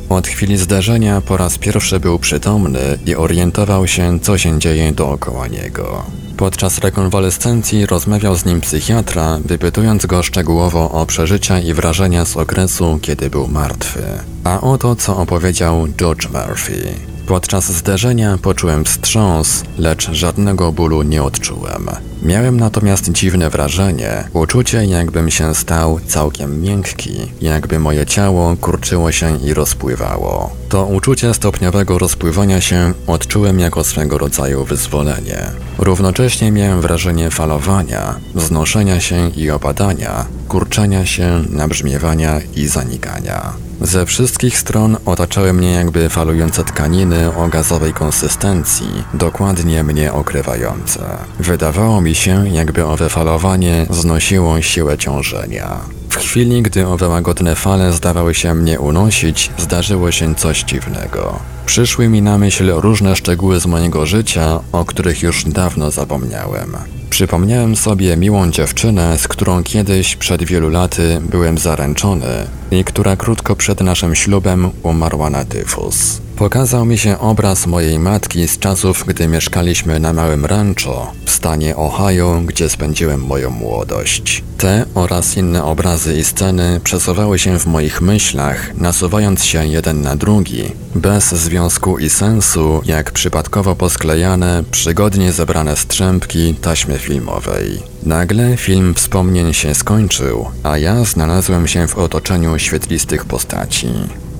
Od 0.10 0.28
chwili 0.28 0.58
zdarzenia 0.58 1.22
po 1.22 1.38
raz 1.38 1.58
pierwszy 1.58 2.00
był 2.00 2.20
przytomny 2.20 2.80
i 3.06 3.16
orientował 3.16 3.88
się, 3.88 4.20
co 4.20 4.38
się 4.38 4.60
dzieje 4.60 4.92
dookoła 4.92 5.48
niego. 5.48 6.04
Podczas 6.38 6.80
rekonwalescencji 6.80 7.86
rozmawiał 7.86 8.36
z 8.36 8.46
nim 8.46 8.62
psychiatra, 8.62 9.40
wypytując 9.46 10.06
go 10.06 10.24
szczegółowo 10.24 10.92
o 10.92 11.06
przeżycia 11.06 11.60
i 11.60 11.74
wrażenia 11.74 12.26
z 12.26 12.38
okresu, 12.38 13.00
kiedy 13.02 13.30
był 13.30 13.48
martwy. 13.48 14.04
A 14.44 14.62
oto 14.62 14.96
co 14.96 15.18
opowiedział 15.18 15.88
George 15.98 16.28
Murphy. 16.30 16.96
Podczas 17.28 17.72
zderzenia 17.72 18.38
poczułem 18.42 18.86
wstrząs, 18.86 19.64
lecz 19.78 20.12
żadnego 20.12 20.72
bólu 20.72 21.04
nie 21.04 21.24
odczułem. 21.24 21.90
Miałem 22.24 22.60
natomiast 22.60 23.12
dziwne 23.12 23.50
wrażenie, 23.50 24.24
uczucie 24.34 24.86
jakbym 24.86 25.32
się 25.32 25.56
stał 25.56 26.00
całkiem 26.08 26.62
miękki, 26.62 27.12
jakby 27.42 27.80
moje 27.80 28.06
ciało 28.06 28.56
kurczyło 28.62 29.12
się 29.12 29.38
i 29.38 29.54
rozpływało. 29.54 30.56
To 30.70 30.86
uczucie 30.86 31.34
stopniowego 31.34 31.98
rozpływania 31.98 32.62
się 32.62 32.94
odczułem 33.08 33.60
jako 33.60 33.84
swego 33.84 34.18
rodzaju 34.18 34.66
wyzwolenie. 34.66 35.52
Równocześnie 35.78 36.25
miałem 36.52 36.82
wrażenie 36.82 37.32
falowania, 37.32 38.16
wznoszenia 38.36 39.00
się 39.00 39.30
i 39.30 39.52
opadania, 39.52 40.26
kurczenia 40.48 41.06
się, 41.06 41.44
nabrzmiewania 41.50 42.40
i 42.56 42.68
zanikania. 42.68 43.54
Ze 43.82 44.06
wszystkich 44.06 44.58
stron 44.58 44.98
otaczały 45.06 45.54
mnie 45.54 45.72
jakby 45.72 46.10
falujące 46.10 46.64
tkaniny 46.64 47.36
o 47.36 47.48
gazowej 47.48 47.94
konsystencji, 47.94 49.04
dokładnie 49.14 49.84
mnie 49.84 50.14
okrywające. 50.14 51.00
Wydawało 51.40 52.02
mi 52.02 52.16
się, 52.16 52.50
jakby 52.50 52.86
owe 52.86 53.10
falowanie 53.10 53.86
znosiło 53.90 54.62
siłę 54.62 54.98
ciążenia. 54.98 55.80
Chwili, 56.26 56.62
gdy 56.62 56.88
owe 56.88 57.08
łagodne 57.08 57.56
fale 57.56 57.94
zdawały 57.94 58.34
się 58.34 58.54
mnie 58.54 58.80
unosić, 58.80 59.52
zdarzyło 59.58 60.12
się 60.12 60.36
coś 60.36 60.64
dziwnego. 60.64 61.40
Przyszły 61.66 62.10
mi 62.10 62.22
na 62.22 62.38
myśl 62.38 62.72
różne 62.76 63.16
szczegóły 63.16 63.60
z 63.60 63.66
mojego 63.66 64.06
życia, 64.06 64.60
o 64.72 64.86
których 64.86 65.22
już 65.22 65.44
dawno 65.44 65.92
zapomniałem. 65.92 66.78
Przypomniałem 67.16 67.76
sobie 67.76 68.18
miłą 68.18 68.52
dziewczynę, 68.52 69.18
z 69.18 69.28
którą 69.28 69.64
kiedyś 69.64 70.16
przed 70.16 70.44
wielu 70.44 70.70
laty 70.70 71.22
byłem 71.30 71.58
zaręczony 71.58 72.48
i 72.72 72.84
która 72.84 73.16
krótko 73.16 73.56
przed 73.56 73.82
naszym 73.82 74.16
ślubem 74.16 74.70
umarła 74.84 75.30
na 75.30 75.46
tyfus. 75.46 76.22
Pokazał 76.36 76.86
mi 76.86 76.98
się 76.98 77.20
obraz 77.20 77.68
mojej 77.68 78.00
matki 78.00 78.48
z 78.48 78.60
czasów, 78.60 79.04
gdy 79.08 79.28
mieszkaliśmy 79.28 80.00
na 80.00 80.14
małym 80.14 80.46
rancho 80.46 81.12
w 81.26 81.32
stanie 81.32 81.76
Ohio, 81.76 82.42
gdzie 82.46 82.70
spędziłem 82.70 83.26
moją 83.26 83.50
młodość. 83.50 84.44
Te 84.58 84.86
oraz 84.96 85.38
inne 85.38 85.64
obrazy 85.64 86.18
i 86.18 86.24
sceny 86.24 86.80
przesuwały 86.84 87.40
się 87.40 87.60
w 87.60 87.66
moich 87.66 88.02
myślach, 88.02 88.78
nasuwając 88.78 89.44
się 89.44 89.68
jeden 89.68 90.02
na 90.02 90.16
drugi, 90.16 90.64
bez 90.96 91.30
związku 91.30 91.98
i 91.98 92.10
sensu, 92.10 92.82
jak 92.86 93.12
przypadkowo 93.12 93.76
posklejane, 93.76 94.64
przygodnie 94.72 95.32
zebrane 95.32 95.76
strzępki 95.76 96.56
taśmy 96.62 97.00
filmowej. 97.06 97.80
Nagle 98.04 98.58
film 98.58 98.94
wspomnień 98.94 99.54
się 99.54 99.76
skończył, 99.76 100.46
a 100.64 100.78
ja 100.78 101.04
znalazłem 101.04 101.68
się 101.68 101.88
w 101.88 101.98
otoczeniu 101.98 102.60
świetlistych 102.60 103.26
postaci. 103.26 103.88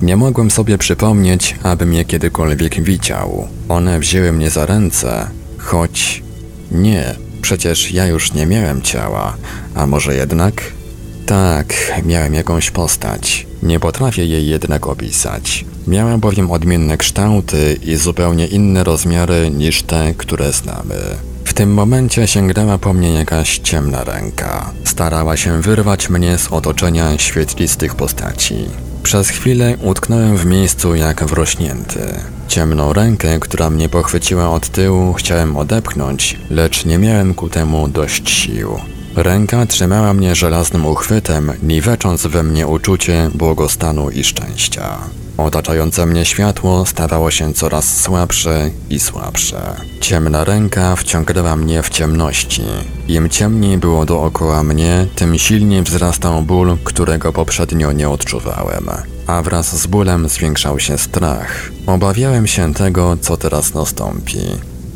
Nie 0.02 0.16
mogłem 0.16 0.50
sobie 0.50 0.78
przypomnieć, 0.78 1.56
abym 1.62 1.94
je 1.94 2.04
kiedykolwiek 2.04 2.82
widział. 2.82 3.48
One 3.68 4.00
wzięły 4.00 4.32
mnie 4.32 4.50
za 4.50 4.66
ręce, 4.66 5.30
choć 5.58 6.22
nie, 6.70 7.14
przecież 7.42 7.92
ja 7.92 8.06
już 8.06 8.32
nie 8.32 8.46
miałem 8.46 8.82
ciała, 8.82 9.36
a 9.74 9.86
może 9.86 10.14
jednak? 10.14 10.54
Tak, 11.26 11.66
miałem 12.04 12.34
jakąś 12.34 12.70
postać. 12.70 13.46
Nie 13.62 13.80
potrafię 13.80 14.26
jej 14.26 14.46
jednak 14.46 14.86
opisać. 14.86 15.64
Miała 15.86 16.18
bowiem 16.18 16.50
odmienne 16.50 16.96
kształty 16.96 17.78
i 17.82 17.96
zupełnie 17.96 18.46
inne 18.46 18.84
rozmiary 18.84 19.50
niż 19.50 19.82
te, 19.82 20.14
które 20.14 20.52
znamy. 20.52 20.96
Tym 21.56 21.74
momencie 21.74 22.26
sięgnęła 22.26 22.78
po 22.78 22.92
mnie 22.92 23.14
jakaś 23.14 23.58
ciemna 23.58 24.04
ręka. 24.04 24.70
Starała 24.84 25.36
się 25.36 25.62
wyrwać 25.62 26.10
mnie 26.10 26.38
z 26.38 26.52
otoczenia 26.52 27.18
świetlistych 27.18 27.94
postaci. 27.94 28.54
Przez 29.02 29.28
chwilę 29.28 29.76
utknąłem 29.82 30.36
w 30.36 30.46
miejscu 30.46 30.94
jak 30.94 31.24
wrośnięty. 31.24 32.14
Ciemną 32.48 32.92
rękę, 32.92 33.38
która 33.40 33.70
mnie 33.70 33.88
pochwyciła 33.88 34.50
od 34.50 34.68
tyłu, 34.68 35.12
chciałem 35.12 35.56
odepchnąć, 35.56 36.38
lecz 36.50 36.84
nie 36.84 36.98
miałem 36.98 37.34
ku 37.34 37.48
temu 37.48 37.88
dość 37.88 38.30
sił. 38.30 38.80
Ręka 39.14 39.66
trzymała 39.66 40.14
mnie 40.14 40.34
żelaznym 40.34 40.86
uchwytem, 40.86 41.52
niwecząc 41.62 42.26
we 42.26 42.42
mnie 42.42 42.66
uczucie 42.66 43.30
błogostanu 43.34 44.10
i 44.10 44.24
szczęścia. 44.24 44.98
Otaczające 45.38 46.06
mnie 46.06 46.24
światło 46.24 46.86
stawało 46.86 47.30
się 47.30 47.52
coraz 47.52 48.00
słabsze 48.00 48.70
i 48.90 49.00
słabsze. 49.00 49.76
Ciemna 50.00 50.44
ręka 50.44 50.96
wciągnęła 50.96 51.56
mnie 51.56 51.82
w 51.82 51.88
ciemności. 51.88 52.62
Im 53.08 53.28
ciemniej 53.28 53.78
było 53.78 54.04
dookoła 54.04 54.62
mnie, 54.62 55.06
tym 55.16 55.38
silniej 55.38 55.82
wzrastał 55.82 56.42
ból, 56.42 56.76
którego 56.84 57.32
poprzednio 57.32 57.92
nie 57.92 58.08
odczuwałem. 58.08 58.90
A 59.26 59.42
wraz 59.42 59.76
z 59.76 59.86
bólem 59.86 60.28
zwiększał 60.28 60.80
się 60.80 60.98
strach. 60.98 61.70
Obawiałem 61.86 62.46
się 62.46 62.74
tego, 62.74 63.16
co 63.20 63.36
teraz 63.36 63.74
nastąpi. 63.74 64.38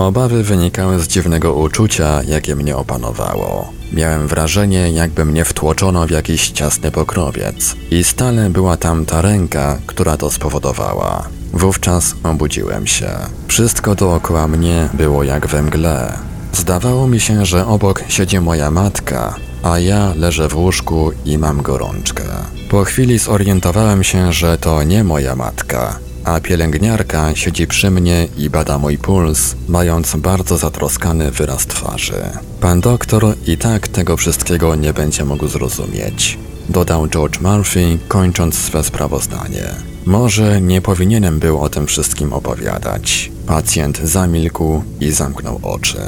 Obawy 0.00 0.42
wynikały 0.42 1.00
z 1.00 1.08
dziwnego 1.08 1.54
uczucia, 1.54 2.22
jakie 2.22 2.56
mnie 2.56 2.76
opanowało. 2.76 3.72
Miałem 3.92 4.28
wrażenie, 4.28 4.90
jakby 4.90 5.24
mnie 5.24 5.44
wtłoczono 5.44 6.06
w 6.06 6.10
jakiś 6.10 6.50
ciasny 6.50 6.90
pokrowiec 6.90 7.76
i 7.90 8.04
stale 8.04 8.50
była 8.50 8.76
tam 8.76 9.06
ta 9.06 9.22
ręka, 9.22 9.78
która 9.86 10.16
to 10.16 10.30
spowodowała. 10.30 11.28
Wówczas 11.52 12.14
obudziłem 12.22 12.86
się. 12.86 13.10
Wszystko 13.48 13.94
dookoła 13.94 14.48
mnie 14.48 14.88
było 14.94 15.22
jak 15.24 15.46
we 15.46 15.62
mgle. 15.62 16.18
Zdawało 16.52 17.08
mi 17.08 17.20
się, 17.20 17.46
że 17.46 17.66
obok 17.66 18.04
siedzi 18.08 18.40
moja 18.40 18.70
matka, 18.70 19.34
a 19.62 19.78
ja 19.78 20.14
leżę 20.16 20.48
w 20.48 20.56
łóżku 20.56 21.12
i 21.24 21.38
mam 21.38 21.62
gorączkę. 21.62 22.24
Po 22.70 22.84
chwili 22.84 23.18
zorientowałem 23.18 24.04
się, 24.04 24.32
że 24.32 24.58
to 24.58 24.82
nie 24.82 25.04
moja 25.04 25.36
matka, 25.36 25.98
a 26.30 26.40
pielęgniarka 26.40 27.36
siedzi 27.36 27.66
przy 27.66 27.90
mnie 27.90 28.28
i 28.36 28.50
bada 28.50 28.78
mój 28.78 28.98
puls, 28.98 29.54
mając 29.68 30.16
bardzo 30.16 30.56
zatroskany 30.58 31.30
wyraz 31.30 31.66
twarzy. 31.66 32.22
Pan 32.60 32.80
doktor 32.80 33.34
i 33.46 33.56
tak 33.56 33.88
tego 33.88 34.16
wszystkiego 34.16 34.74
nie 34.74 34.92
będzie 34.92 35.24
mógł 35.24 35.48
zrozumieć, 35.48 36.38
dodał 36.68 37.08
George 37.08 37.40
Murphy, 37.40 37.98
kończąc 38.08 38.54
swe 38.54 38.84
sprawozdanie. 38.84 39.64
Może 40.06 40.60
nie 40.60 40.80
powinienem 40.80 41.38
był 41.38 41.60
o 41.60 41.68
tym 41.68 41.86
wszystkim 41.86 42.32
opowiadać. 42.32 43.32
Pacjent 43.46 43.98
zamilkł 43.98 44.82
i 45.00 45.10
zamknął 45.10 45.60
oczy. 45.62 45.98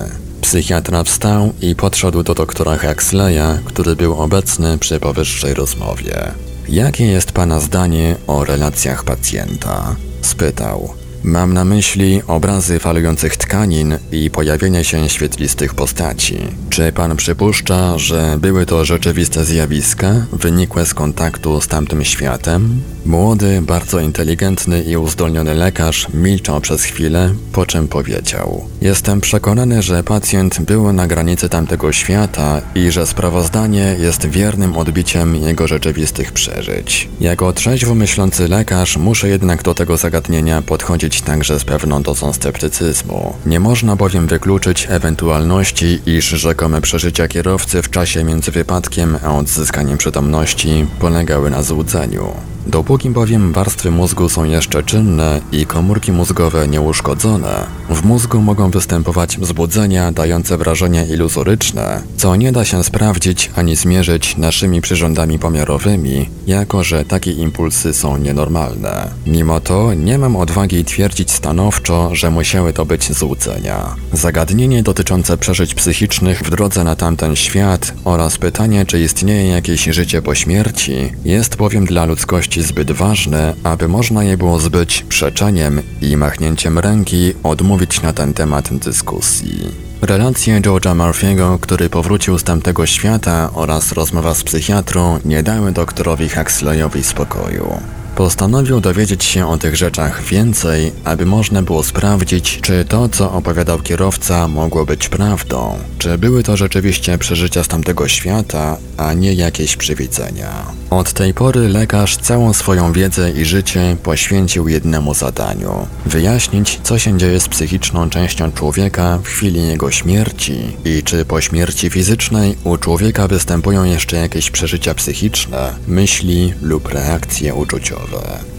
Psychiatra 0.41 1.05
wstał 1.05 1.53
i 1.63 1.75
podszedł 1.75 2.23
do 2.23 2.35
doktora 2.35 2.79
Huxleya, 2.79 3.59
który 3.65 3.97
był 3.97 4.15
obecny 4.15 4.79
przy 4.79 5.01
powyższej 5.01 5.55
rozmowie. 5.55 6.33
Jakie 6.69 7.07
jest 7.07 7.33
Pana 7.33 7.61
zdanie 7.61 8.17
o 8.27 8.45
relacjach 8.45 9.05
pacjenta? 9.05 9.97
Spytał. 10.23 10.95
Mam 11.25 11.55
na 11.55 11.65
myśli 11.65 12.23
obrazy 12.27 12.79
falujących 12.79 13.37
tkanin 13.37 13.99
i 14.13 14.31
pojawienie 14.31 14.85
się 14.85 15.09
świetlistych 15.09 15.75
postaci. 15.75 16.39
Czy 16.71 16.93
pan 16.93 17.17
przypuszcza, 17.17 17.99
że 17.99 18.37
były 18.41 18.67
to 18.67 18.85
rzeczywiste 18.85 19.45
zjawiska, 19.45 20.27
wynikłe 20.33 20.87
z 20.87 20.95
kontaktu 20.95 21.61
z 21.61 21.69
tamtym 21.69 22.05
światem? 22.05 22.83
Młody, 23.07 23.63
bardzo 23.63 24.01
inteligentny 24.01 24.83
i 24.83 24.97
uzdolniony 24.97 25.55
lekarz 25.55 26.07
milczał 26.15 26.61
przez 26.61 26.83
chwilę, 26.83 27.35
po 27.53 27.67
czym 27.67 27.89
powiedział: 27.89 28.65
Jestem 28.81 29.21
przekonany, 29.21 29.83
że 29.83 30.03
pacjent 30.03 30.61
był 30.61 30.93
na 30.93 31.07
granicy 31.07 31.49
tamtego 31.49 31.93
świata 31.93 32.63
i 32.75 32.91
że 32.91 33.07
sprawozdanie 33.07 33.97
jest 34.01 34.27
wiernym 34.27 34.77
odbiciem 34.77 35.37
jego 35.37 35.67
rzeczywistych 35.67 36.33
przeżyć. 36.33 37.09
Jako 37.21 37.53
trzeźwo 37.53 37.95
myślący 37.95 38.49
lekarz 38.49 38.97
muszę 38.97 39.29
jednak 39.29 39.63
do 39.63 39.75
tego 39.75 39.97
zagadnienia 39.97 40.63
podchodzić 40.63 41.12
także 41.21 41.59
z 41.59 41.65
pewną 41.65 42.03
dozą 42.03 42.33
sceptycyzmu. 42.33 43.35
Nie 43.47 43.61
można 43.61 43.97
bowiem 43.97 44.27
wykluczyć 44.27 44.87
ewentualności, 44.91 46.01
iż 46.07 46.25
rzekome 46.25 46.81
przeżycia 46.81 47.29
kierowcy 47.29 47.83
w 47.83 47.91
czasie 47.91 48.25
między 48.25 48.51
wypadkiem 48.51 49.19
a 49.25 49.39
odzyskaniem 49.39 49.99
przytomności 49.99 50.87
polegały 50.99 51.51
na 51.51 51.63
złudzeniu. 51.63 52.35
Dopóki 52.67 53.11
bowiem 53.11 53.53
warstwy 53.53 53.91
mózgu 53.91 54.29
są 54.29 54.45
jeszcze 54.45 54.83
czynne 54.83 55.41
i 55.53 55.67
komórki 55.67 56.13
mózgowe 56.13 56.69
nieuszkodzone, 56.69 57.67
w 57.91 58.05
mózgu 58.05 58.41
mogą 58.41 58.71
występować 58.71 59.39
wzbudzenia 59.39 60.13
dające 60.13 60.57
wrażenia 60.57 61.05
iluzoryczne, 61.05 62.03
co 62.17 62.37
nie 62.37 62.53
da 62.53 62.65
się 62.65 62.85
sprawdzić 62.85 63.51
ani 63.57 63.77
zmierzyć 63.77 64.37
naszymi 64.37 64.81
przyrządami 64.81 65.39
pomiarowymi, 65.39 66.29
jako 66.47 66.85
że 66.85 67.05
takie 67.05 67.33
impulsy 67.33 67.95
są 67.95 68.17
nienormalne. 68.17 69.11
Mimo 69.27 69.61
to 69.61 69.95
nie 69.95 70.19
mam 70.19 70.37
odwagi 70.37 70.85
twierdzić 70.85 71.31
stanowczo, 71.31 72.15
że 72.15 72.31
musiały 72.31 72.73
to 72.73 72.87
być 72.87 73.13
złudzenia. 73.13 73.97
Zagadnienie 74.13 74.83
dotyczące 74.83 75.39
przeżyć 75.39 75.75
psychicznych 75.75 76.43
w 76.43 76.51
drodze 76.51 76.85
na 76.85 76.97
tamten 76.97 77.37
świat 77.37 77.93
oraz 78.05 78.39
pytanie, 78.39 78.87
czy 78.87 79.01
istnieje 79.01 79.49
jakieś 79.49 79.85
życie 79.85 80.23
po 80.23 80.35
śmierci, 80.35 81.13
jest 81.25 81.57
bowiem 81.57 81.85
dla 81.85 82.05
ludzkości 82.05 82.52
zbyt 82.61 82.93
ważne, 82.93 83.55
aby 83.63 83.89
można 83.89 84.25
je 84.25 84.37
było 84.37 84.59
zbyć 84.61 85.05
przeczeniem 85.09 85.83
i 86.03 86.17
machnięciem 86.17 86.79
ręki 86.79 87.33
odmówić 87.43 88.03
na 88.03 88.13
ten 88.13 88.35
temat 88.35 88.75
dyskusji. 88.75 89.69
Relacje 90.03 90.61
George'a 90.61 90.95
Murphy'ego, 90.97 91.59
który 91.61 91.91
powrócił 91.91 92.39
z 92.39 92.45
tamtego 92.45 92.87
świata 92.87 93.51
oraz 93.55 93.93
rozmowa 93.93 94.35
z 94.35 94.43
psychiatrą 94.43 95.19
nie 95.25 95.43
dały 95.43 95.73
doktorowi 95.73 96.29
Huxleyowi 96.29 97.05
spokoju. 97.05 97.81
Postanowił 98.17 98.81
dowiedzieć 98.81 99.25
się 99.25 99.49
o 99.49 99.59
tych 99.59 99.77
rzeczach 99.77 100.23
więcej, 100.23 100.93
aby 101.05 101.27
można 101.27 101.63
było 101.63 101.83
sprawdzić, 101.83 102.59
czy 102.63 102.85
to, 102.85 103.09
co 103.09 103.33
opowiadał 103.33 103.79
kierowca, 103.79 104.49
mogło 104.49 104.87
być 104.87 105.09
prawdą, 105.09 105.79
czy 105.99 106.19
były 106.19 106.43
to 106.43 106.57
rzeczywiście 106.57 107.19
przeżycia 107.19 107.65
z 107.65 107.69
tamtego 107.69 108.09
świata, 108.09 108.77
a 108.97 109.13
nie 109.13 109.33
jakieś 109.33 109.77
przywidzenia. 109.77 110.67
Od 110.91 111.13
tej 111.13 111.35
pory 111.35 111.69
lekarz 111.69 112.17
całą 112.17 112.53
swoją 112.53 112.93
wiedzę 112.93 113.31
i 113.31 113.45
życie 113.45 113.97
poświęcił 114.03 114.69
jednemu 114.69 115.15
zadaniu 115.15 115.87
wyjaśnić, 116.07 116.81
co 116.83 116.99
się 116.99 117.19
dzieje 117.19 117.41
z 117.41 117.49
psychiczną 117.49 118.11
częścią 118.11 118.53
człowieka 118.53 119.19
w 119.19 119.27
chwili 119.27 119.69
jego 119.69 119.91
śmierci 119.91 120.77
i 120.85 121.03
czy 121.03 121.25
po 121.25 121.41
śmierci 121.41 121.91
fizycznej 121.91 122.57
u 122.65 122.77
człowieka 122.77 123.29
występują 123.29 123.85
jeszcze 123.85 124.17
jakieś 124.17 124.51
przeżycia 124.51 124.95
psychiczne, 124.95 125.75
myśli 125.89 126.55
lub 126.63 126.89
reakcje 126.89 127.55
uczuciowe. 127.55 128.02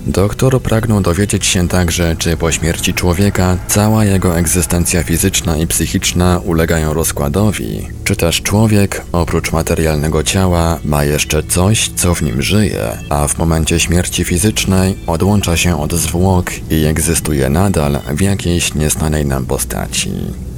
Doktor 0.08 0.62
pragnął 0.62 1.02
dowiedzieć 1.02 1.46
się 1.46 1.68
także, 1.68 2.16
czy 2.20 2.38
po 2.38 2.52
śmierci 2.52 2.94
człowieka 2.94 3.58
cała 3.68 4.06
jego 4.06 4.38
egzystencja 4.38 5.04
fizyczna 5.04 5.58
i 5.58 5.68
psychiczna 5.68 6.42
ulegają 6.46 6.94
rozkładowi, 6.94 7.88
czy 8.04 8.16
też 8.16 8.42
człowiek, 8.42 9.04
oprócz 9.12 9.52
materialnego 9.52 10.24
ciała, 10.24 10.80
ma 10.86 11.04
jeszcze 11.04 11.44
coś, 11.44 11.92
co 11.96 12.16
w 12.16 12.22
nim 12.22 12.42
żyje, 12.42 12.98
a 13.10 13.28
w 13.28 13.38
momencie 13.38 13.80
śmierci 13.80 14.24
fizycznej 14.24 14.96
odłącza 15.08 15.58
się 15.58 15.82
od 15.82 15.94
zwłok 15.94 16.52
i 16.70 16.86
egzystuje 16.86 17.50
nadal 17.50 18.00
w 18.10 18.22
jakiejś 18.22 18.74
nieznanej 18.74 19.26
nam 19.26 19.46
postaci. 19.46 20.12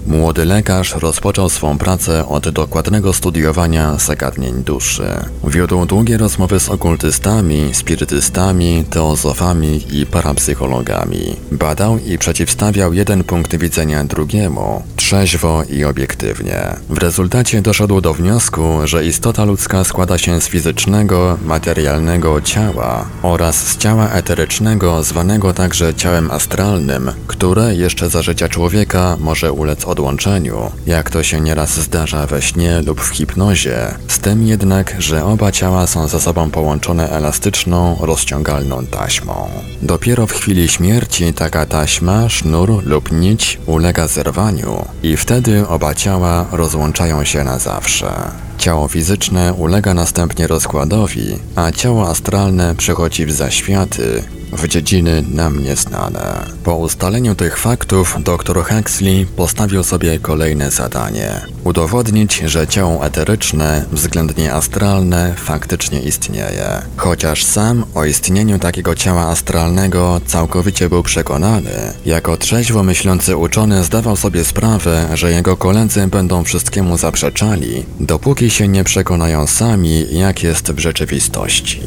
Młody 0.07 0.45
lekarz 0.45 0.95
rozpoczął 0.95 1.49
swą 1.49 1.77
pracę 1.77 2.27
od 2.27 2.49
dokładnego 2.49 3.13
studiowania 3.13 3.97
zagadnień 3.97 4.63
duszy. 4.63 5.07
Wiódł 5.43 5.85
długie 5.85 6.17
rozmowy 6.17 6.59
z 6.59 6.69
okultystami, 6.69 7.69
spirytystami, 7.73 8.83
teozofami 8.89 9.81
i 9.91 10.05
parapsychologami. 10.05 11.35
Badał 11.51 11.97
i 11.97 12.17
przeciwstawiał 12.17 12.93
jeden 12.93 13.23
punkt 13.23 13.55
widzenia 13.55 14.03
drugiemu, 14.03 14.83
trzeźwo 14.95 15.63
i 15.69 15.83
obiektywnie. 15.83 16.75
W 16.89 16.97
rezultacie 16.97 17.61
doszedł 17.61 18.01
do 18.01 18.13
wniosku, 18.13 18.63
że 18.83 19.05
istota 19.05 19.45
ludzka 19.45 19.83
składa 19.83 20.17
się 20.17 20.41
z 20.41 20.47
fizycznego, 20.47 21.37
materialnego 21.45 22.41
ciała 22.41 23.05
oraz 23.21 23.67
z 23.67 23.77
ciała 23.77 24.09
eterycznego, 24.09 25.03
zwanego 25.03 25.53
także 25.53 25.93
ciałem 25.93 26.31
astralnym, 26.31 27.11
które 27.27 27.75
jeszcze 27.75 28.09
za 28.09 28.21
życia 28.21 28.49
człowieka 28.49 29.17
może 29.19 29.51
ulec 29.51 29.85
odłączeniu, 29.95 30.71
jak 30.87 31.09
to 31.09 31.23
się 31.23 31.41
nieraz 31.41 31.79
zdarza 31.79 32.27
we 32.27 32.41
śnie 32.41 32.81
lub 32.85 33.01
w 33.01 33.09
hipnozie, 33.09 33.77
z 34.07 34.19
tym 34.19 34.47
jednak, 34.47 34.95
że 34.99 35.25
oba 35.25 35.51
ciała 35.51 35.87
są 35.87 36.07
ze 36.07 36.19
sobą 36.19 36.51
połączone 36.51 37.09
elastyczną, 37.09 37.97
rozciągalną 38.01 38.85
taśmą. 38.85 39.49
Dopiero 39.81 40.27
w 40.27 40.31
chwili 40.31 40.67
śmierci 40.67 41.33
taka 41.33 41.65
taśma, 41.65 42.29
sznur 42.29 42.85
lub 42.85 43.11
nić 43.11 43.59
ulega 43.65 44.07
zerwaniu 44.07 44.85
i 45.03 45.17
wtedy 45.17 45.67
oba 45.67 45.93
ciała 45.93 46.45
rozłączają 46.51 47.23
się 47.23 47.43
na 47.43 47.59
zawsze. 47.59 48.11
Ciało 48.57 48.87
fizyczne 48.87 49.53
ulega 49.53 49.93
następnie 49.93 50.47
rozkładowi, 50.47 51.39
a 51.55 51.71
ciało 51.71 52.09
astralne 52.09 52.75
przechodzi 52.75 53.25
w 53.25 53.31
zaświaty, 53.31 54.23
w 54.57 54.67
dziedziny 54.67 55.23
nam 55.31 55.63
nieznane. 55.63 56.45
Po 56.63 56.75
ustaleniu 56.75 57.35
tych 57.35 57.57
faktów 57.57 58.17
dr 58.23 58.65
Huxley 58.65 59.25
postawił 59.25 59.83
sobie 59.83 60.19
kolejne 60.19 60.71
zadanie. 60.71 61.41
Udowodnić, 61.63 62.41
że 62.45 62.67
ciało 62.67 63.05
eteryczne, 63.05 63.85
względnie 63.91 64.53
astralne, 64.53 65.33
faktycznie 65.37 65.99
istnieje. 65.99 66.81
Chociaż 66.97 67.43
sam 67.43 67.85
o 67.95 68.05
istnieniu 68.05 68.59
takiego 68.59 68.95
ciała 68.95 69.21
astralnego 69.27 70.21
całkowicie 70.25 70.89
był 70.89 71.03
przekonany, 71.03 71.93
jako 72.05 72.37
trzeźwo 72.37 72.83
myślący 72.83 73.37
uczony 73.37 73.83
zdawał 73.83 74.15
sobie 74.15 74.45
sprawę, 74.45 75.09
że 75.13 75.31
jego 75.31 75.57
koledzy 75.57 76.07
będą 76.07 76.43
wszystkiemu 76.43 76.97
zaprzeczali, 76.97 77.85
dopóki 77.99 78.49
się 78.49 78.67
nie 78.67 78.83
przekonają 78.83 79.47
sami, 79.47 80.05
jak 80.11 80.43
jest 80.43 80.71
w 80.71 80.79
rzeczywistości. 80.79 81.81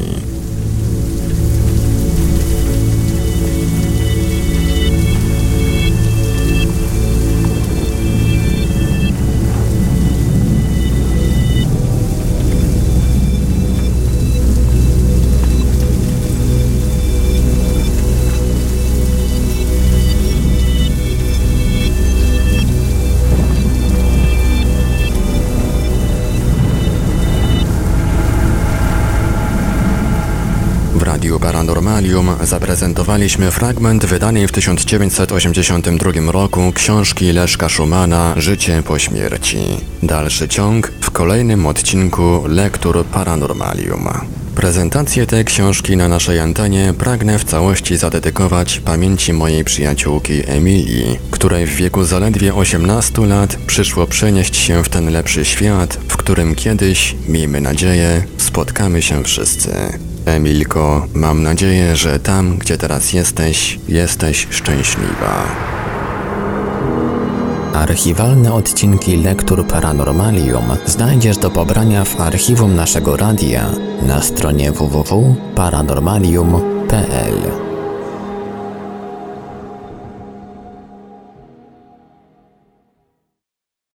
Zaprezentowaliśmy 32.45 33.51
fragment 33.51 34.05
wydanej 34.05 34.47
w 34.47 34.51
1982 34.51 36.31
roku 36.31 36.71
książki 36.75 37.31
Leszka 37.31 37.69
Szumana 37.69 38.33
Życie 38.37 38.83
po 38.85 38.99
śmierci. 38.99 39.59
Dalszy 40.03 40.47
ciąg 40.47 40.91
w 41.01 41.11
kolejnym 41.11 41.65
odcinku 41.65 42.43
Lektur 42.47 43.05
Paranormalium. 43.05 44.09
Prezentację 44.55 45.25
tej 45.25 45.45
książki 45.45 45.97
na 45.97 46.07
naszej 46.07 46.39
antenie 46.39 46.93
pragnę 46.97 47.39
w 47.39 47.43
całości 47.43 47.97
zadedykować 47.97 48.79
pamięci 48.79 49.33
mojej 49.33 49.63
przyjaciółki 49.63 50.41
Emilii, 50.47 51.19
której 51.31 51.65
w 51.65 51.75
wieku 51.75 52.03
zaledwie 52.03 52.55
18 52.55 53.25
lat 53.25 53.55
przyszło 53.55 54.07
przenieść 54.07 54.57
się 54.57 54.83
w 54.83 54.89
ten 54.89 55.11
lepszy 55.11 55.45
świat, 55.45 55.99
w 56.07 56.17
którym 56.17 56.55
kiedyś, 56.55 57.15
miejmy 57.27 57.61
nadzieję, 57.61 58.23
spotkamy 58.37 59.01
się 59.01 59.23
wszyscy. 59.23 59.99
Emilko, 60.29 61.07
mam 61.13 61.43
nadzieję, 61.43 61.95
że 61.95 62.19
tam, 62.19 62.57
gdzie 62.57 62.77
teraz 62.77 63.13
jesteś, 63.13 63.79
jesteś 63.87 64.47
szczęśliwa. 64.49 65.43
Archiwalne 67.73 68.53
odcinki 68.53 69.17
Lektur 69.17 69.67
Paranormalium 69.67 70.63
znajdziesz 70.85 71.37
do 71.37 71.49
pobrania 71.49 72.05
w 72.05 72.21
archiwum 72.21 72.75
naszego 72.75 73.17
radia 73.17 73.69
na 74.01 74.21
stronie 74.21 74.71
www.paranormalium.pl. 74.71 77.68